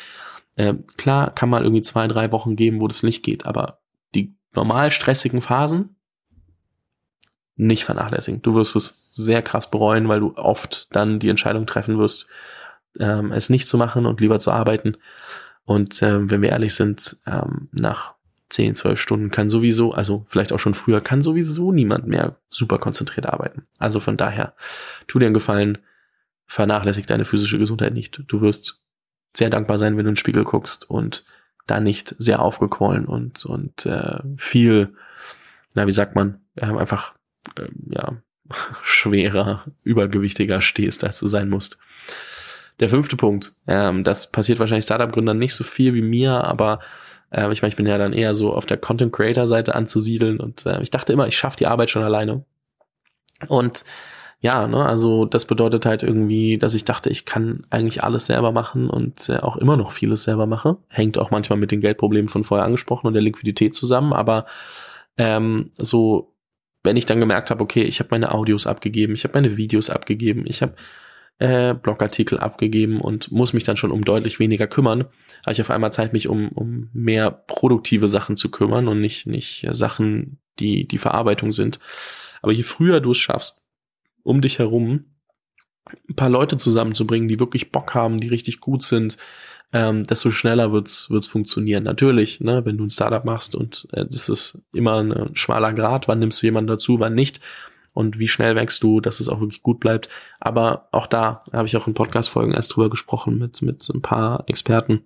Ähm, 0.58 0.86
klar, 0.98 1.30
kann 1.32 1.50
mal 1.50 1.64
irgendwie 1.64 1.84
zwei, 1.84 2.08
drei 2.08 2.32
Wochen 2.32 2.56
geben, 2.56 2.82
wo 2.82 2.88
das 2.88 3.04
nicht 3.04 3.24
geht, 3.24 3.46
aber 3.46 3.82
die 4.16 4.36
normal 4.56 4.90
stressigen 4.90 5.42
Phasen 5.42 5.96
nicht 7.60 7.84
vernachlässigen. 7.84 8.42
Du 8.42 8.56
wirst 8.56 8.76
es 8.76 9.10
sehr 9.12 9.42
krass 9.42 9.70
bereuen, 9.70 10.08
weil 10.08 10.22
du 10.22 10.34
oft 10.36 10.88
dann 10.92 11.20
die 11.20 11.30
Entscheidung 11.30 11.66
treffen 11.66 12.00
wirst, 12.00 12.26
ähm, 12.98 13.34
es 13.34 13.50
nicht 13.50 13.68
zu 13.68 13.78
machen 13.78 14.06
und 14.06 14.22
lieber 14.22 14.40
zu 14.40 14.52
arbeiten. 14.52 14.96
Und 15.66 16.02
ähm, 16.02 16.32
wenn 16.32 16.42
wir 16.42 16.50
ehrlich 16.50 16.74
sind, 16.74 17.18
ähm, 17.28 17.68
nach 17.74 18.14
10, 18.50 18.76
12 18.76 19.00
Stunden 19.00 19.30
kann 19.30 19.50
sowieso, 19.50 19.94
also 19.94 20.26
vielleicht 20.28 20.54
auch 20.54 20.60
schon 20.60 20.74
früher, 20.74 21.02
kann 21.02 21.22
sowieso 21.22 21.72
niemand 21.74 22.08
mehr 22.08 22.38
super 22.50 22.78
konzentriert 22.78 23.26
arbeiten. 23.26 23.64
Also 23.78 24.00
von 24.00 24.16
daher, 24.16 24.54
tu 25.08 25.20
dir 25.20 25.26
einen 25.26 25.34
Gefallen, 25.34 25.80
vernachlässig 26.48 27.08
deine 27.08 27.26
physische 27.26 27.60
Gesundheit 27.60 27.94
nicht. 27.94 28.24
Du 28.28 28.42
wirst 28.42 28.82
sehr 29.36 29.50
dankbar 29.50 29.78
sein, 29.78 29.98
wenn 29.98 30.06
du 30.06 30.10
in 30.10 30.16
den 30.16 30.18
Spiegel 30.18 30.46
guckst 30.46 30.90
und 30.90 31.26
da 31.68 31.82
nicht 31.82 32.16
sehr 32.18 32.42
aufgequollen 32.42 33.06
und, 33.06 33.46
und 33.46 33.86
äh, 33.86 34.20
viel, 34.38 34.96
na, 35.76 35.86
wie 35.86 35.92
sagt 35.92 36.16
man, 36.16 36.40
äh, 36.56 36.66
einfach, 36.66 37.14
äh, 37.58 37.68
ja, 37.90 38.18
schwerer, 38.84 39.66
übergewichtiger 39.84 40.62
stehst, 40.62 41.04
als 41.04 41.20
du 41.20 41.28
sein 41.28 41.50
musst. 41.50 41.78
Der 42.80 42.90
fünfte 42.90 43.18
Punkt, 43.18 43.54
ähm, 43.68 44.04
das 44.04 44.32
passiert 44.32 44.60
wahrscheinlich 44.60 44.86
Startup-Gründern 44.86 45.38
nicht 45.38 45.54
so 45.54 45.64
viel 45.64 45.94
wie 45.94 46.02
mir, 46.02 46.46
aber 46.46 46.80
äh, 47.32 47.52
ich 47.52 47.62
meine, 47.62 47.70
ich 47.70 47.76
bin 47.76 47.86
ja 47.86 47.98
dann 47.98 48.14
eher 48.14 48.34
so 48.34 48.54
auf 48.54 48.66
der 48.66 48.78
Content 48.78 49.12
Creator 49.12 49.48
Seite 49.48 49.76
anzusiedeln 49.76 50.40
und 50.40 50.66
äh, 50.66 50.82
ich 50.82 50.90
dachte 50.90 51.14
immer, 51.14 51.28
ich 51.28 51.38
schaffe 51.38 51.58
die 51.58 51.68
Arbeit 51.68 51.90
schon 51.90 52.04
alleine. 52.04 52.46
Und 53.48 53.84
ja, 54.42 54.68
ne, 54.68 54.86
also 54.86 55.26
das 55.26 55.44
bedeutet 55.46 55.86
halt 55.86 56.02
irgendwie, 56.02 56.58
dass 56.58 56.74
ich 56.74 56.86
dachte, 56.86 57.10
ich 57.10 57.26
kann 57.26 57.66
eigentlich 57.70 58.04
alles 58.04 58.26
selber 58.28 58.54
machen 58.54 58.90
und 58.90 59.28
äh, 59.28 59.38
auch 59.38 59.58
immer 59.58 59.76
noch 59.76 59.92
vieles 59.92 60.24
selber 60.24 60.46
mache. 60.46 60.78
Hängt 60.88 61.18
auch 61.18 61.32
manchmal 61.32 61.60
mit 61.60 61.72
den 61.72 61.82
Geldproblemen 61.82 62.30
von 62.30 62.46
vorher 62.46 62.66
angesprochen 62.66 63.08
und 63.08 63.14
der 63.14 63.22
Liquidität 63.22 63.74
zusammen, 63.74 64.14
aber 64.14 64.46
ähm, 65.18 65.72
so, 65.78 66.34
wenn 66.84 66.98
ich 66.98 67.06
dann 67.06 67.20
gemerkt 67.20 67.52
habe, 67.52 67.64
okay, 67.64 67.84
ich 67.84 68.00
habe 68.00 68.10
meine 68.12 68.32
Audios 68.32 68.68
abgegeben, 68.68 69.14
ich 69.14 69.24
habe 69.24 69.34
meine 69.34 69.58
Videos 69.58 69.90
abgegeben, 69.90 70.46
ich 70.48 70.62
habe 70.62 70.76
äh, 71.40 71.74
Blogartikel 71.74 72.40
abgegeben 72.40 73.02
und 73.02 73.32
muss 73.32 73.54
mich 73.54 73.64
dann 73.64 73.78
schon 73.78 73.92
um 73.92 74.06
deutlich 74.06 74.40
weniger 74.40 74.68
kümmern, 74.68 75.06
habe 75.44 75.54
ich 75.54 75.62
auf 75.62 75.70
einmal 75.70 75.92
Zeit, 75.92 76.14
mich 76.14 76.28
um, 76.28 76.50
um 76.50 76.90
mehr 76.94 77.32
produktive 77.32 78.08
Sachen 78.08 78.38
zu 78.38 78.52
kümmern 78.52 78.88
und 78.88 79.02
nicht, 79.02 79.26
nicht 79.26 79.68
Sachen, 79.72 80.40
die 80.60 80.88
die 80.88 80.98
Verarbeitung 80.98 81.52
sind. 81.52 81.80
Aber 82.42 82.52
je 82.52 82.64
früher 82.64 83.00
du 83.00 83.12
es 83.12 83.18
schaffst, 83.18 83.62
um 84.24 84.42
dich 84.42 84.60
herum 84.60 85.06
ein 86.08 86.16
paar 86.16 86.30
Leute 86.30 86.58
zusammenzubringen, 86.58 87.28
die 87.28 87.40
wirklich 87.40 87.72
Bock 87.72 87.96
haben, 87.96 88.20
die 88.20 88.28
richtig 88.28 88.60
gut 88.60 88.84
sind, 88.84 89.18
ähm, 89.72 90.04
desto 90.04 90.32
schneller 90.32 90.72
wird's 90.72 91.10
wird's 91.10 91.28
funktionieren. 91.28 91.84
Natürlich, 91.84 92.40
ne, 92.40 92.66
wenn 92.66 92.78
du 92.78 92.86
ein 92.86 92.90
Startup 92.90 93.24
machst 93.24 93.56
und 93.56 93.88
äh, 93.92 94.06
das 94.10 94.30
ist 94.30 94.62
immer 94.74 95.02
ein 95.02 95.36
schmaler 95.36 95.74
Grad, 95.74 96.08
wann 96.08 96.20
nimmst 96.20 96.42
du 96.42 96.48
jemanden 96.48 96.70
dazu, 96.70 97.00
wann 97.00 97.14
nicht 97.14 97.40
und 97.94 98.18
wie 98.18 98.28
schnell 98.28 98.56
wächst 98.56 98.82
du, 98.84 99.02
dass 99.02 99.20
es 99.20 99.30
auch 99.30 99.42
wirklich 99.42 99.62
gut 99.62 99.80
bleibt. 99.80 100.10
Aber 100.40 100.88
auch 100.92 101.08
da 101.08 101.44
habe 101.52 101.68
ich 101.68 101.76
auch 101.78 101.88
in 101.88 101.94
Podcast-Folgen 101.94 102.54
erst 102.54 102.76
drüber 102.76 102.90
gesprochen 102.90 103.38
mit, 103.38 103.62
mit 103.62 103.90
ein 103.90 104.02
paar 104.02 104.44
Experten. 104.48 105.04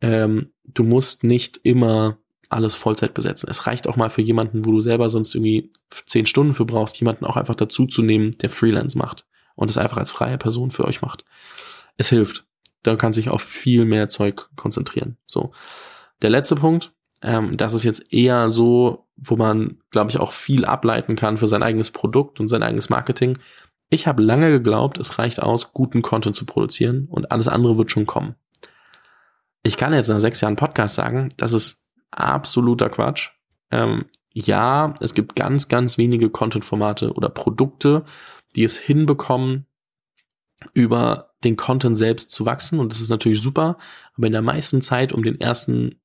Ähm, 0.00 0.52
du 0.64 0.84
musst 0.84 1.24
nicht 1.24 1.60
immer 1.62 2.18
alles 2.48 2.74
Vollzeit 2.74 3.14
besetzen. 3.14 3.48
Es 3.50 3.66
reicht 3.66 3.88
auch 3.88 3.96
mal 3.96 4.10
für 4.10 4.22
jemanden, 4.22 4.64
wo 4.64 4.72
du 4.72 4.80
selber 4.80 5.08
sonst 5.08 5.34
irgendwie 5.34 5.72
zehn 6.06 6.26
Stunden 6.26 6.54
für 6.54 6.66
brauchst, 6.66 6.98
jemanden 7.00 7.24
auch 7.24 7.36
einfach 7.36 7.54
dazu 7.54 7.86
zu 7.86 8.02
nehmen, 8.02 8.32
der 8.38 8.50
Freelance 8.50 8.96
macht 8.96 9.26
und 9.54 9.70
es 9.70 9.78
einfach 9.78 9.96
als 9.96 10.10
freie 10.10 10.38
Person 10.38 10.70
für 10.70 10.84
euch 10.84 11.00
macht. 11.02 11.24
Es 11.96 12.10
hilft. 12.10 12.44
Da 12.82 12.96
kann 12.96 13.12
sich 13.12 13.28
auf 13.28 13.42
viel 13.42 13.84
mehr 13.84 14.08
Zeug 14.08 14.48
konzentrieren. 14.56 15.16
So. 15.26 15.52
Der 16.20 16.30
letzte 16.30 16.56
Punkt, 16.56 16.92
ähm, 17.22 17.56
das 17.56 17.74
ist 17.74 17.84
jetzt 17.84 18.12
eher 18.12 18.50
so, 18.50 19.06
wo 19.16 19.36
man, 19.36 19.78
glaube 19.90 20.10
ich, 20.10 20.18
auch 20.18 20.32
viel 20.32 20.64
ableiten 20.64 21.16
kann 21.16 21.38
für 21.38 21.46
sein 21.46 21.62
eigenes 21.62 21.90
Produkt 21.90 22.40
und 22.40 22.48
sein 22.48 22.62
eigenes 22.62 22.90
Marketing. 22.90 23.38
Ich 23.88 24.06
habe 24.06 24.22
lange 24.22 24.50
geglaubt, 24.50 24.98
es 24.98 25.18
reicht 25.18 25.42
aus, 25.42 25.72
guten 25.72 26.02
Content 26.02 26.34
zu 26.34 26.46
produzieren 26.46 27.06
und 27.10 27.30
alles 27.30 27.48
andere 27.48 27.76
wird 27.78 27.90
schon 27.90 28.06
kommen. 28.06 28.34
Ich 29.62 29.76
kann 29.76 29.92
jetzt 29.92 30.08
nach 30.08 30.18
sechs 30.18 30.40
Jahren 30.40 30.56
Podcast 30.56 30.96
sagen, 30.96 31.28
das 31.36 31.52
ist 31.52 31.86
absoluter 32.10 32.88
Quatsch. 32.88 33.30
Ähm, 33.70 34.06
ja, 34.32 34.94
es 35.00 35.14
gibt 35.14 35.36
ganz, 35.36 35.68
ganz 35.68 35.98
wenige 35.98 36.30
Content-Formate 36.30 37.12
oder 37.12 37.28
Produkte, 37.28 38.04
die 38.56 38.64
es 38.64 38.78
hinbekommen, 38.78 39.66
über 40.74 41.31
den 41.44 41.56
Content 41.56 41.96
selbst 41.96 42.30
zu 42.30 42.46
wachsen. 42.46 42.78
Und 42.78 42.92
das 42.92 43.00
ist 43.00 43.08
natürlich 43.08 43.40
super. 43.40 43.78
Aber 44.16 44.26
in 44.26 44.32
der 44.32 44.42
meisten 44.42 44.82
Zeit, 44.82 45.12
um 45.12 45.22
den 45.22 45.40
ersten 45.40 46.00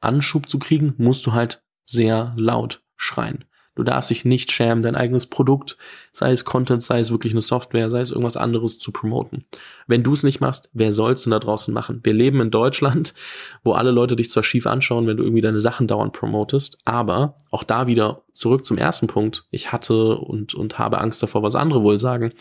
Anschub 0.00 0.48
zu 0.48 0.58
kriegen, 0.58 0.94
musst 0.98 1.26
du 1.26 1.32
halt 1.32 1.62
sehr 1.84 2.34
laut 2.36 2.82
schreien. 2.96 3.44
Du 3.76 3.84
darfst 3.84 4.10
dich 4.10 4.24
nicht 4.24 4.50
schämen, 4.50 4.82
dein 4.82 4.96
eigenes 4.96 5.28
Produkt, 5.28 5.78
sei 6.12 6.32
es 6.32 6.44
Content, 6.44 6.82
sei 6.82 6.98
es 6.98 7.12
wirklich 7.12 7.32
eine 7.32 7.40
Software, 7.40 7.88
sei 7.88 8.00
es 8.00 8.10
irgendwas 8.10 8.36
anderes 8.36 8.78
zu 8.78 8.90
promoten. 8.90 9.44
Wenn 9.86 10.02
du 10.02 10.12
es 10.12 10.24
nicht 10.24 10.40
machst, 10.40 10.68
wer 10.72 10.90
soll's 10.92 11.22
denn 11.22 11.30
da 11.30 11.38
draußen 11.38 11.72
machen? 11.72 12.00
Wir 12.02 12.12
leben 12.12 12.40
in 12.40 12.50
Deutschland, 12.50 13.14
wo 13.62 13.72
alle 13.72 13.92
Leute 13.92 14.16
dich 14.16 14.28
zwar 14.28 14.42
schief 14.42 14.66
anschauen, 14.66 15.06
wenn 15.06 15.16
du 15.16 15.22
irgendwie 15.22 15.40
deine 15.40 15.60
Sachen 15.60 15.86
dauernd 15.86 16.12
promotest, 16.12 16.78
aber 16.84 17.36
auch 17.50 17.62
da 17.62 17.86
wieder 17.86 18.22
zurück 18.34 18.66
zum 18.66 18.76
ersten 18.76 19.06
Punkt. 19.06 19.46
Ich 19.50 19.70
hatte 19.70 20.16
und, 20.16 20.52
und 20.54 20.78
habe 20.78 21.00
Angst 21.00 21.22
davor, 21.22 21.42
was 21.42 21.54
andere 21.54 21.82
wohl 21.82 21.98
sagen. 21.98 22.32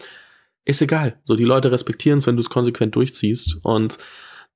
Ist 0.70 0.84
egal. 0.84 1.20
So, 1.26 1.36
die 1.36 1.46
Leute 1.46 1.72
respektieren 1.72 2.20
es, 2.20 2.28
wenn 2.28 2.36
du 2.36 2.42
es 2.42 2.50
konsequent 2.52 2.96
durchziehst 2.96 3.58
und 3.64 3.98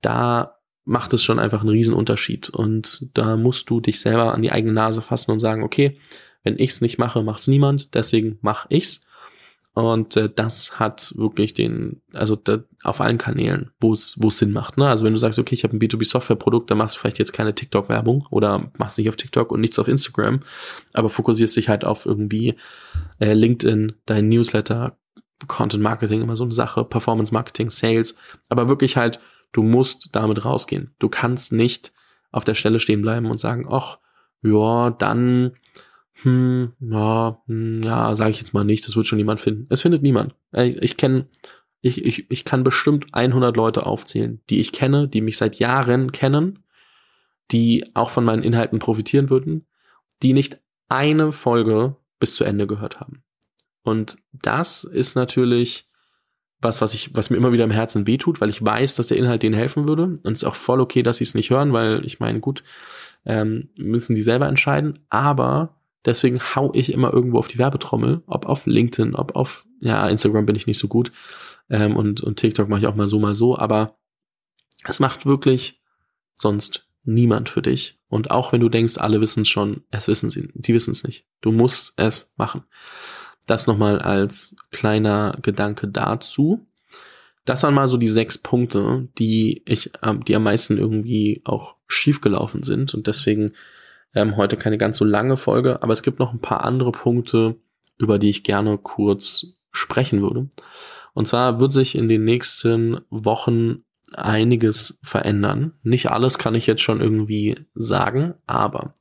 da 0.01 0.60
macht 0.86 1.12
es 1.12 1.24
schon 1.24 1.39
einfach 1.39 1.62
einen 1.62 1.72
riesen 1.72 1.96
Unterschied. 1.96 2.51
Und 2.51 3.10
da 3.15 3.36
musst 3.36 3.67
du 3.72 3.79
dich 3.79 4.00
selber 4.00 4.32
an 4.32 4.43
die 4.43 4.51
eigene 4.51 4.74
Nase 4.74 5.01
fassen 5.01 5.32
und 5.32 5.39
sagen, 5.39 5.63
okay, 5.63 5.98
wenn 6.43 6.60
ich's 6.60 6.82
nicht 6.82 7.00
mache, 7.00 7.24
macht's 7.24 7.48
niemand, 7.48 7.96
deswegen 7.96 8.38
mach 8.41 8.67
ich's. 8.70 9.08
Und 9.74 10.15
äh, 10.15 10.29
das 10.29 10.79
hat 10.79 11.13
wirklich 11.17 11.55
den, 11.55 12.03
also 12.13 12.36
da, 12.36 12.60
auf 12.84 13.01
allen 13.01 13.17
Kanälen, 13.17 13.72
wo 13.79 13.91
es 13.91 14.15
wo 14.20 14.27
es 14.27 14.38
Sinn 14.38 14.51
macht. 14.51 14.77
Ne? 14.77 14.88
Also 14.88 15.03
wenn 15.03 15.13
du 15.13 15.20
sagst, 15.20 15.39
okay, 15.39 15.55
ich 15.55 15.63
habe 15.63 15.75
ein 15.75 15.79
B2B-Software-Produkt, 15.79 16.70
dann 16.70 16.77
machst 16.77 16.93
du 16.93 17.00
vielleicht 17.00 17.17
jetzt 17.17 17.34
keine 17.34 17.55
TikTok-Werbung 17.55 18.27
oder 18.29 18.72
machst 18.77 19.00
nicht 19.00 19.10
auf 19.10 19.15
TikTok 19.15 19.51
und 19.51 19.62
nichts 19.62 19.79
auf 19.79 19.88
Instagram, 19.88 20.41
aber 20.93 21.10
fokussierst 21.10 21.55
dich 21.55 21.70
halt 21.70 21.86
auf 21.86 22.05
irgendwie 22.05 22.53
äh, 23.17 23.34
LinkedIn, 23.34 23.93
dein 24.05 24.29
Newsletter, 24.29 24.96
Content 25.47 25.83
Marketing, 25.83 26.21
immer 26.21 26.35
so 26.35 26.43
eine 26.43 26.53
Sache, 26.53 26.83
Performance 26.83 27.33
Marketing, 27.33 27.69
Sales, 27.69 28.15
aber 28.50 28.67
wirklich 28.67 28.97
halt 28.97 29.19
Du 29.53 29.62
musst 29.62 30.09
damit 30.12 30.43
rausgehen. 30.43 30.93
Du 31.00 31.07
kannst 31.07 31.53
nicht 31.53 31.93
auf 32.31 32.43
der 32.43 32.55
Stelle 32.55 32.79
stehen 32.79 33.03
bleiben 33.03 33.27
und 33.27 33.39
sagen, 33.39 33.67
ach, 33.69 34.00
ja, 34.41 34.89
dann, 34.89 35.53
hm, 36.23 36.73
ja, 36.79 37.41
hm, 37.45 37.83
ja, 37.83 38.15
sage 38.15 38.31
ich 38.31 38.39
jetzt 38.39 38.53
mal 38.53 38.65
nicht, 38.65 38.85
das 38.85 38.95
wird 38.95 39.05
schon 39.05 39.17
niemand 39.17 39.39
finden. 39.39 39.67
Es 39.69 39.83
findet 39.83 40.01
niemand. 40.01 40.35
Ich, 40.51 40.81
ich 40.81 40.97
kenne, 40.97 41.27
ich, 41.81 42.03
ich, 42.03 42.29
ich 42.31 42.43
kann 42.43 42.63
bestimmt 42.63 43.13
100 43.13 43.55
Leute 43.55 43.85
aufzählen, 43.85 44.41
die 44.50 44.59
ich 44.59 44.71
kenne, 44.71 45.07
die 45.07 45.21
mich 45.21 45.38
seit 45.38 45.59
Jahren 45.59 46.12
kennen, 46.12 46.65
die 47.51 47.85
auch 47.93 48.09
von 48.09 48.25
meinen 48.25 48.43
Inhalten 48.43 48.79
profitieren 48.79 49.29
würden, 49.29 49.67
die 50.23 50.33
nicht 50.33 50.59
eine 50.89 51.31
Folge 51.31 51.95
bis 52.19 52.35
zu 52.35 52.43
Ende 52.43 52.65
gehört 52.65 53.00
haben. 53.00 53.23
Und 53.84 54.18
das 54.32 54.84
ist 54.84 55.16
natürlich 55.16 55.88
was, 56.63 56.82
was 56.82 56.94
ich, 56.94 57.16
was 57.16 57.30
mir 57.30 57.38
immer 57.38 57.52
wieder 57.52 57.66
im 57.66 57.72
Herzen 57.72 58.08
wehtut, 58.08 58.42
weil 58.42 58.50
ich 58.50 58.63
weiß, 58.63 58.96
dass 58.96 59.08
der 59.08 59.18
Inhalt 59.18 59.44
denen 59.44 59.56
helfen 59.56 59.88
würde. 59.88 60.16
Und 60.24 60.28
es 60.28 60.44
ist 60.44 60.46
auch 60.46 60.56
voll 60.56 60.80
okay, 60.80 61.04
dass 61.04 61.18
sie 61.18 61.25
es 61.25 61.36
nicht 61.36 61.50
hören, 61.50 61.74
weil 61.74 62.06
ich 62.06 62.20
meine, 62.20 62.40
gut, 62.40 62.63
ähm, 63.25 63.70
müssen 63.75 64.16
die 64.16 64.22
selber 64.22 64.48
entscheiden. 64.48 65.00
Aber 65.10 65.75
deswegen 66.06 66.40
hau 66.40 66.72
ich 66.74 66.92
immer 66.92 67.13
irgendwo 67.13 67.40
auf 67.40 67.48
die 67.48 67.58
Werbetrommel, 67.58 68.24
ob 68.28 68.46
auf 68.46 68.66
LinkedIn, 68.66 69.16
ob 69.16 69.36
auf, 69.36 69.66
ja, 69.82 70.08
Instagram 70.08 70.46
bin 70.46 70.56
ich 70.56 70.68
nicht 70.68 70.80
so 70.80 70.88
gut. 70.88 71.12
Ähm, 71.70 71.96
und, 71.96 72.22
und 72.22 72.40
TikTok 72.40 72.70
mache 72.70 72.82
ich 72.82 72.88
auch 72.88 72.96
mal 72.96 73.08
so, 73.08 73.20
mal 73.20 73.36
so. 73.36 73.58
Aber 73.58 73.98
es 74.86 75.00
macht 75.00 75.25
wirklich 75.25 75.82
sonst 76.36 76.88
niemand 77.04 77.50
für 77.50 77.62
dich. 77.62 78.00
Und 78.08 78.32
auch 78.32 78.54
wenn 78.54 78.62
du 78.62 78.70
denkst, 78.70 78.98
alle 78.98 79.20
wissen 79.22 79.42
es 79.42 79.50
schon, 79.50 79.84
es 79.92 80.08
wissen 80.08 80.30
sie, 80.30 80.50
die 80.54 80.74
wissen 80.74 80.92
es 80.92 81.04
nicht. 81.04 81.25
Du 81.42 81.52
musst 81.52 81.94
es 81.98 82.34
machen. 82.38 82.63
Das 83.45 83.67
nochmal 83.67 84.00
als 84.00 84.55
kleiner 84.71 85.38
Gedanke 85.41 85.88
dazu. 85.88 86.65
Das 87.45 87.63
waren 87.63 87.73
mal 87.73 87.88
so 87.88 87.97
die 87.97 88.07
sechs 88.07 88.38
Punkte, 88.38 89.09
die 89.17 89.63
ich, 89.65 89.91
die 90.27 90.35
am 90.35 90.43
meisten 90.43 90.77
irgendwie 90.77 91.41
auch 91.43 91.75
schiefgelaufen 91.88 92.63
sind 92.63 92.93
und 92.93 93.07
deswegen 93.07 93.51
ähm, 94.15 94.38
heute 94.38 94.55
keine 94.55 94.77
ganz 94.77 94.97
so 94.97 95.05
lange 95.05 95.35
Folge. 95.35 95.83
Aber 95.83 95.91
es 95.91 96.03
gibt 96.03 96.19
noch 96.19 96.33
ein 96.33 96.39
paar 96.39 96.63
andere 96.63 96.91
Punkte, 96.91 97.57
über 97.97 98.17
die 98.17 98.29
ich 98.29 98.43
gerne 98.43 98.77
kurz 98.77 99.57
sprechen 99.71 100.21
würde. 100.21 100.50
Und 101.13 101.27
zwar 101.27 101.59
wird 101.59 101.73
sich 101.73 101.95
in 101.95 102.07
den 102.07 102.23
nächsten 102.23 103.01
Wochen 103.09 103.83
einiges 104.13 105.00
verändern. 105.01 105.73
Nicht 105.83 106.12
alles 106.12 106.38
kann 106.38 106.55
ich 106.55 106.67
jetzt 106.67 106.81
schon 106.81 107.01
irgendwie 107.01 107.57
sagen, 107.73 108.35
aber 108.47 108.93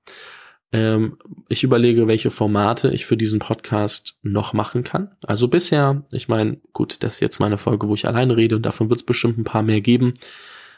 ähm, 0.73 1.19
ich 1.49 1.65
überlege, 1.65 2.07
welche 2.09 2.31
Formate 2.31 2.91
ich 2.91 3.05
für 3.05 3.17
diesen 3.17 3.39
Podcast 3.39 4.19
noch 4.23 4.55
machen 4.55 4.85
kann. 4.85 5.15
Also 5.23 5.49
bisher, 5.49 6.05
ich 6.11 6.29
meine, 6.29 6.61
gut, 6.73 7.03
das 7.03 7.15
ist 7.15 7.21
jetzt 7.21 7.41
meine 7.41 7.59
Folge, 7.59 7.89
wo 7.89 7.95
ich 7.95 8.09
alleine 8.09 8.37
rede 8.37 8.57
und 8.57 8.65
davon 8.65 8.89
wird 8.89 9.01
es 9.01 9.07
bestimmt 9.07 9.39
ein 9.39 9.45
paar 9.45 9.63
mehr 9.63 9.83
geben. 9.83 10.15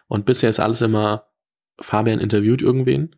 Und 0.08 0.26
bisher 0.26 0.50
ist 0.50 0.60
alles 0.60 0.82
immer, 0.82 1.28
Fabian 1.80 2.20
interviewt 2.20 2.60
irgendwen. 2.60 3.16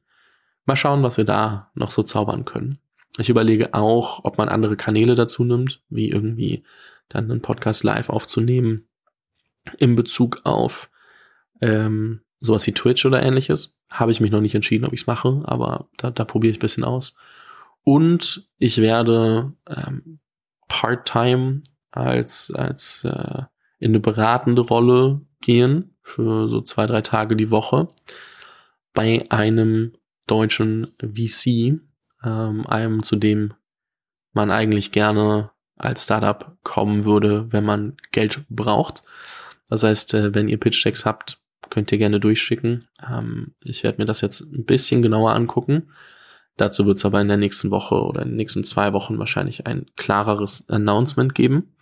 Mal 0.66 0.76
schauen, 0.76 1.02
was 1.02 1.16
wir 1.16 1.24
da 1.24 1.70
noch 1.74 1.90
so 1.90 2.02
zaubern 2.02 2.44
können. 2.44 2.78
Ich 3.18 3.30
überlege 3.30 3.72
auch, 3.72 4.24
ob 4.24 4.36
man 4.36 4.48
andere 4.48 4.76
Kanäle 4.76 5.14
dazu 5.14 5.44
nimmt, 5.44 5.82
wie 5.88 6.10
irgendwie 6.10 6.64
dann 7.08 7.30
einen 7.30 7.40
Podcast 7.40 7.84
live 7.84 8.10
aufzunehmen 8.10 8.88
in 9.78 9.96
Bezug 9.96 10.40
auf 10.44 10.90
ähm, 11.60 12.20
sowas 12.40 12.66
wie 12.66 12.72
Twitch 12.72 13.04
oder 13.04 13.22
ähnliches. 13.22 13.76
Habe 13.90 14.12
ich 14.12 14.20
mich 14.20 14.30
noch 14.30 14.40
nicht 14.40 14.54
entschieden, 14.54 14.84
ob 14.84 14.92
ich 14.92 15.02
es 15.02 15.06
mache, 15.06 15.42
aber 15.44 15.88
da, 15.96 16.10
da 16.10 16.24
probiere 16.24 16.50
ich 16.50 16.58
ein 16.58 16.60
bisschen 16.60 16.84
aus. 16.84 17.14
Und 17.82 18.48
ich 18.58 18.78
werde 18.78 19.52
ähm, 19.68 20.18
Part-Time 20.68 21.62
als, 21.90 22.50
als 22.52 23.04
äh, 23.04 23.42
in 23.78 23.90
eine 23.90 24.00
beratende 24.00 24.62
Rolle 24.62 25.20
gehen 25.40 25.96
für 26.02 26.48
so 26.48 26.60
zwei, 26.60 26.86
drei 26.86 27.02
Tage 27.02 27.36
die 27.36 27.50
Woche 27.50 27.88
bei 28.92 29.26
einem 29.30 29.92
deutschen 30.26 30.92
VC, 31.00 31.80
ähm, 32.24 32.66
einem, 32.66 33.02
zu 33.02 33.16
dem 33.16 33.54
man 34.32 34.50
eigentlich 34.50 34.92
gerne 34.92 35.50
als 35.76 36.04
Startup 36.04 36.56
kommen 36.62 37.04
würde, 37.04 37.52
wenn 37.52 37.64
man 37.64 37.96
Geld 38.12 38.44
braucht. 38.48 39.02
Das 39.68 39.82
heißt, 39.82 40.14
äh, 40.14 40.34
wenn 40.34 40.48
ihr 40.48 40.58
Pitch-Decks 40.58 41.04
habt, 41.04 41.42
könnt 41.70 41.92
ihr 41.92 41.98
gerne 41.98 42.20
durchschicken. 42.20 42.86
Ähm, 43.08 43.54
ich 43.64 43.84
werde 43.84 43.98
mir 43.98 44.06
das 44.06 44.20
jetzt 44.20 44.40
ein 44.40 44.64
bisschen 44.64 45.02
genauer 45.02 45.32
angucken. 45.32 45.90
Dazu 46.56 46.86
wird 46.86 46.98
es 46.98 47.04
aber 47.04 47.20
in 47.20 47.28
der 47.28 47.36
nächsten 47.36 47.70
Woche 47.70 47.96
oder 47.96 48.22
in 48.22 48.28
den 48.28 48.36
nächsten 48.36 48.64
zwei 48.64 48.92
Wochen 48.92 49.18
wahrscheinlich 49.18 49.66
ein 49.66 49.86
klareres 49.96 50.68
Announcement 50.68 51.34
geben. 51.34 51.76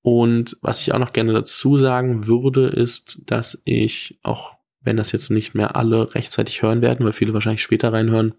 Und 0.00 0.56
was 0.62 0.80
ich 0.80 0.92
auch 0.92 0.98
noch 0.98 1.12
gerne 1.12 1.32
dazu 1.32 1.76
sagen 1.76 2.26
würde, 2.26 2.66
ist, 2.66 3.20
dass 3.26 3.62
ich, 3.64 4.18
auch 4.22 4.54
wenn 4.80 4.96
das 4.96 5.12
jetzt 5.12 5.30
nicht 5.30 5.54
mehr 5.54 5.76
alle 5.76 6.14
rechtzeitig 6.14 6.62
hören 6.62 6.82
werden, 6.82 7.06
weil 7.06 7.12
viele 7.12 7.34
wahrscheinlich 7.34 7.62
später 7.62 7.92
reinhören, 7.92 8.34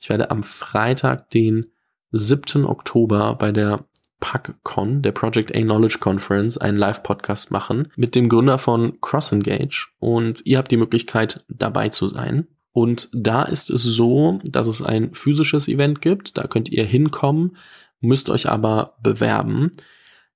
ich 0.00 0.08
werde 0.08 0.30
am 0.30 0.42
Freitag, 0.42 1.30
den 1.30 1.66
7. 2.10 2.64
Oktober 2.64 3.34
bei 3.34 3.52
der 3.52 3.84
PACCon, 4.20 5.02
der 5.02 5.12
Project 5.12 5.54
A 5.54 5.60
Knowledge 5.60 5.98
Conference, 6.00 6.58
einen 6.58 6.78
Live-Podcast 6.78 7.50
machen 7.50 7.92
mit 7.96 8.14
dem 8.14 8.28
Gründer 8.28 8.58
von 8.58 9.00
CrossEngage 9.00 9.88
und 9.98 10.42
ihr 10.44 10.58
habt 10.58 10.70
die 10.70 10.76
Möglichkeit 10.76 11.44
dabei 11.48 11.90
zu 11.90 12.06
sein. 12.06 12.46
Und 12.72 13.08
da 13.12 13.42
ist 13.42 13.70
es 13.70 13.82
so, 13.82 14.38
dass 14.44 14.66
es 14.66 14.82
ein 14.82 15.14
physisches 15.14 15.68
Event 15.68 16.00
gibt, 16.00 16.36
da 16.36 16.46
könnt 16.46 16.68
ihr 16.68 16.84
hinkommen, 16.84 17.56
müsst 18.00 18.28
euch 18.28 18.48
aber 18.48 18.96
bewerben. 19.02 19.72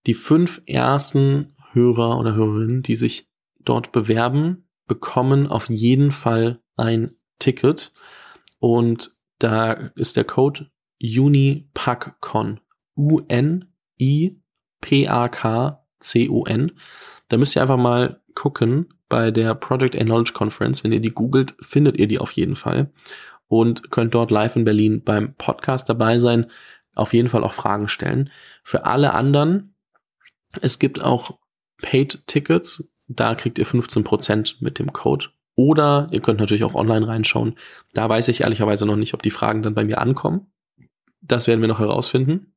Die 0.07 0.15
fünf 0.15 0.63
ersten 0.67 1.55
Hörer 1.73 2.19
oder 2.19 2.35
Hörerinnen, 2.35 2.83
die 2.83 2.95
sich 2.95 3.29
dort 3.61 3.93
bewerben, 3.93 4.69
bekommen 4.87 5.47
auf 5.47 5.69
jeden 5.69 6.13
Fall 6.13 6.61
ein 6.77 7.15
Ticket 7.39 7.93
und 8.59 9.13
da 9.39 9.73
ist 9.73 10.17
der 10.17 10.25
Code 10.25 10.71
UNIPACCON. 11.03 12.61
U-N-I-P-A-K-C-O-N. 14.01 16.73
Da 17.29 17.37
müsst 17.37 17.57
ihr 17.57 17.63
einfach 17.63 17.77
mal 17.77 18.21
gucken 18.35 18.95
bei 19.09 19.31
der 19.31 19.55
Project 19.55 19.97
and 19.97 20.07
Knowledge 20.07 20.33
Conference. 20.33 20.83
Wenn 20.83 20.93
ihr 20.93 21.01
die 21.01 21.11
googelt, 21.11 21.55
findet 21.61 21.99
ihr 21.99 22.07
die 22.07 22.19
auf 22.19 22.33
jeden 22.33 22.57
Fall 22.57 22.91
und 23.49 23.91
könnt 23.91 24.15
dort 24.15 24.31
live 24.31 24.57
in 24.57 24.65
Berlin 24.65 25.03
beim 25.05 25.35
Podcast 25.35 25.89
dabei 25.89 26.19
sein. 26.19 26.47
Auf 26.95 27.13
jeden 27.13 27.29
Fall 27.29 27.45
auch 27.45 27.53
Fragen 27.53 27.89
stellen. 27.89 28.31
Für 28.65 28.85
alle 28.85 29.15
anderen, 29.15 29.75
es 30.61 30.79
gibt 30.79 31.03
auch 31.03 31.39
Paid 31.83 32.27
Tickets. 32.27 32.93
Da 33.09 33.35
kriegt 33.35 33.59
ihr 33.59 33.67
15% 33.67 34.57
mit 34.61 34.79
dem 34.79 34.93
Code. 34.93 35.27
Oder 35.57 36.09
ihr 36.11 36.21
könnt 36.21 36.41
natürlich 36.41 36.65
auch 36.65 36.75
online 36.75 37.07
reinschauen. 37.07 37.59
Da 37.93 38.09
weiß 38.09 38.29
ich 38.29 38.43
ehrlicherweise 38.43 38.87
noch 38.87 38.97
nicht, 38.97 39.15
ob 39.15 39.23
die 39.23 39.31
Fragen 39.31 39.63
dann 39.63 39.75
bei 39.75 39.85
mir 39.85 40.01
ankommen. 40.01 40.53
Das 41.21 41.49
werden 41.49 41.61
wir 41.61 41.69
noch 41.69 41.81
herausfinden. 41.81 42.55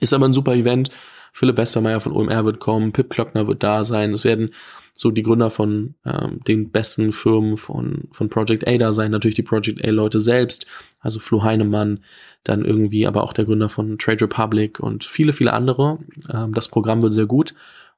Ist 0.00 0.12
aber 0.12 0.26
ein 0.26 0.34
super 0.34 0.54
Event. 0.54 0.90
Philipp 1.32 1.56
Westermeier 1.56 2.00
von 2.00 2.12
OMR 2.12 2.44
wird 2.44 2.58
kommen, 2.58 2.92
Pip 2.92 3.10
Klöckner 3.10 3.46
wird 3.46 3.62
da 3.62 3.84
sein. 3.84 4.12
Es 4.12 4.24
werden 4.24 4.50
so 4.94 5.12
die 5.12 5.22
Gründer 5.22 5.50
von 5.50 5.94
ähm, 6.04 6.40
den 6.46 6.72
besten 6.72 7.12
Firmen 7.12 7.56
von, 7.56 8.08
von 8.10 8.28
Project 8.28 8.66
A 8.66 8.76
da 8.76 8.92
sein, 8.92 9.12
natürlich 9.12 9.36
die 9.36 9.44
Project 9.44 9.84
A-Leute 9.86 10.18
selbst, 10.18 10.66
also 10.98 11.20
Flo 11.20 11.44
Heinemann, 11.44 12.00
dann 12.42 12.64
irgendwie 12.64 13.06
aber 13.06 13.22
auch 13.22 13.32
der 13.32 13.44
Gründer 13.44 13.68
von 13.68 13.98
Trade 13.98 14.22
Republic 14.22 14.80
und 14.80 15.04
viele, 15.04 15.32
viele 15.32 15.52
andere. 15.52 15.98
Ähm, 16.32 16.52
das 16.52 16.66
Programm 16.66 17.02
wird 17.02 17.14
sehr 17.14 17.26
gut. 17.26 17.54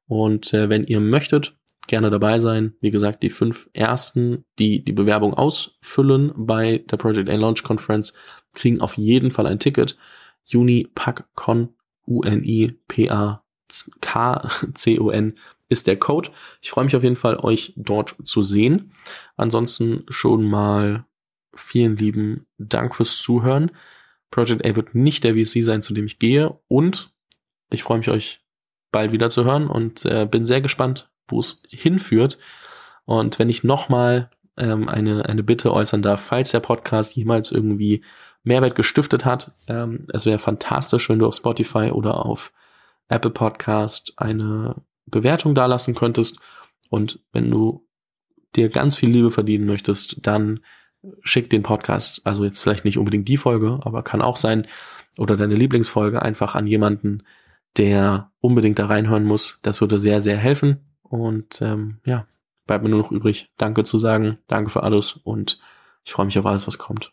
Und 0.07 0.53
äh, 0.53 0.69
wenn 0.69 0.85
ihr 0.85 1.01
möchtet, 1.01 1.55
gerne 1.87 2.11
dabei 2.11 2.39
sein. 2.39 2.75
Wie 2.81 2.91
gesagt, 2.91 3.23
die 3.23 3.31
fünf 3.31 3.69
ersten, 3.73 4.45
die 4.59 4.85
die 4.85 4.93
Bewerbung 4.93 5.35
ausfüllen 5.35 6.33
bei 6.37 6.85
der 6.91 6.99
Project 6.99 7.31
A 7.31 7.35
Launch 7.35 7.63
Conference, 7.63 8.13
kriegen 8.53 8.81
auf 8.81 8.99
jeden 8.99 9.33
Fall 9.33 9.47
ein 9.47 9.59
Ticket. 9.59 9.97
Juni 10.45 10.89
PACCON 10.95 11.71
U-N-I-P-A-K-C-O-N 12.11 13.39
ist 15.69 15.87
der 15.87 15.97
Code. 15.97 16.31
Ich 16.61 16.71
freue 16.71 16.85
mich 16.85 16.97
auf 16.97 17.03
jeden 17.03 17.17
Fall, 17.17 17.37
euch 17.37 17.73
dort 17.77 18.17
zu 18.25 18.43
sehen. 18.43 18.93
Ansonsten 19.37 20.05
schon 20.11 20.45
mal 20.45 21.07
vielen 21.55 21.97
lieben 21.97 22.47
Dank 22.59 22.95
fürs 22.95 23.19
Zuhören. 23.19 23.71
Project 24.31 24.67
A 24.67 24.77
wird 24.77 24.95
nicht 24.95 25.25
der 25.25 25.35
VC 25.35 25.63
sein, 25.65 25.83
zu 25.83 25.95
dem 25.95 26.07
ich 26.07 26.19
gehe. 26.19 26.59
Und 26.69 27.13
ich 27.71 27.83
freue 27.83 27.99
mich, 27.99 28.09
euch 28.11 28.41
bald 28.93 29.13
wieder 29.13 29.31
zu 29.31 29.45
hören 29.45 29.69
und 29.69 30.05
äh, 30.05 30.27
bin 30.29 30.47
sehr 30.47 30.61
gespannt, 30.61 31.11
wo 31.29 31.39
es 31.39 31.63
hinführt. 31.71 32.39
Und 33.05 33.39
wenn 33.39 33.49
ich 33.49 33.65
nochmal 33.65 34.31
ähm, 34.57 34.89
eine, 34.89 35.27
eine 35.27 35.43
Bitte 35.43 35.73
äußern 35.73 36.03
darf, 36.03 36.21
falls 36.21 36.51
der 36.51 36.61
Podcast 36.61 37.15
jemals 37.15 37.53
irgendwie 37.53 38.05
Mehrwert 38.43 38.75
gestiftet 38.75 39.25
hat. 39.25 39.53
Ähm, 39.69 40.07
es 40.13 40.27
wäre 40.27 40.39
fantastisch, 40.39 41.09
wenn 41.09 41.19
du 41.19 41.27
auf 41.27 41.35
Spotify 41.35 41.91
oder 41.91 42.25
auf 42.25 42.53
Apple 43.09 43.31
Podcast 43.31 44.15
eine 44.17 44.77
Bewertung 45.07 45.55
dalassen 45.55 45.95
könntest. 45.95 46.41
Und 46.89 47.21
wenn 47.33 47.51
du 47.51 47.87
dir 48.57 48.69
ganz 48.69 48.97
viel 48.97 49.11
Liebe 49.11 49.31
verdienen 49.31 49.67
möchtest, 49.67 50.27
dann 50.27 50.61
schick 51.23 51.51
den 51.51 51.63
Podcast, 51.63 52.27
also 52.27 52.45
jetzt 52.45 52.61
vielleicht 52.61 52.85
nicht 52.85 52.99
unbedingt 52.99 53.29
die 53.29 53.37
Folge, 53.37 53.81
aber 53.83 54.03
kann 54.03 54.23
auch 54.23 54.37
sein, 54.37 54.67
oder 55.19 55.37
deine 55.37 55.55
Lieblingsfolge 55.55 56.23
einfach 56.23 56.55
an 56.55 56.67
jemanden, 56.67 57.23
der 57.77 58.33
unbedingt 58.41 58.79
da 58.79 58.87
reinhören 58.87 59.25
muss. 59.25 59.59
Das 59.63 59.81
würde 59.81 59.99
sehr, 59.99 60.21
sehr 60.21 60.37
helfen. 60.37 60.97
Und 61.03 61.61
ähm, 61.63 62.01
ja, 62.05 62.27
bleibt 62.67 62.85
mir 62.85 62.91
nur 62.91 63.01
noch 63.01 63.13
übrig, 63.13 63.51
Danke 63.57 63.85
zu 63.85 63.99
sagen. 63.99 64.39
Danke 64.47 64.71
für 64.71 64.83
alles 64.83 65.13
und 65.13 65.59
ich 66.05 66.13
freue 66.13 66.27
mich 66.27 66.39
auf 66.39 66.47
alles, 66.47 66.67
was 66.67 66.79
kommt. 66.79 67.13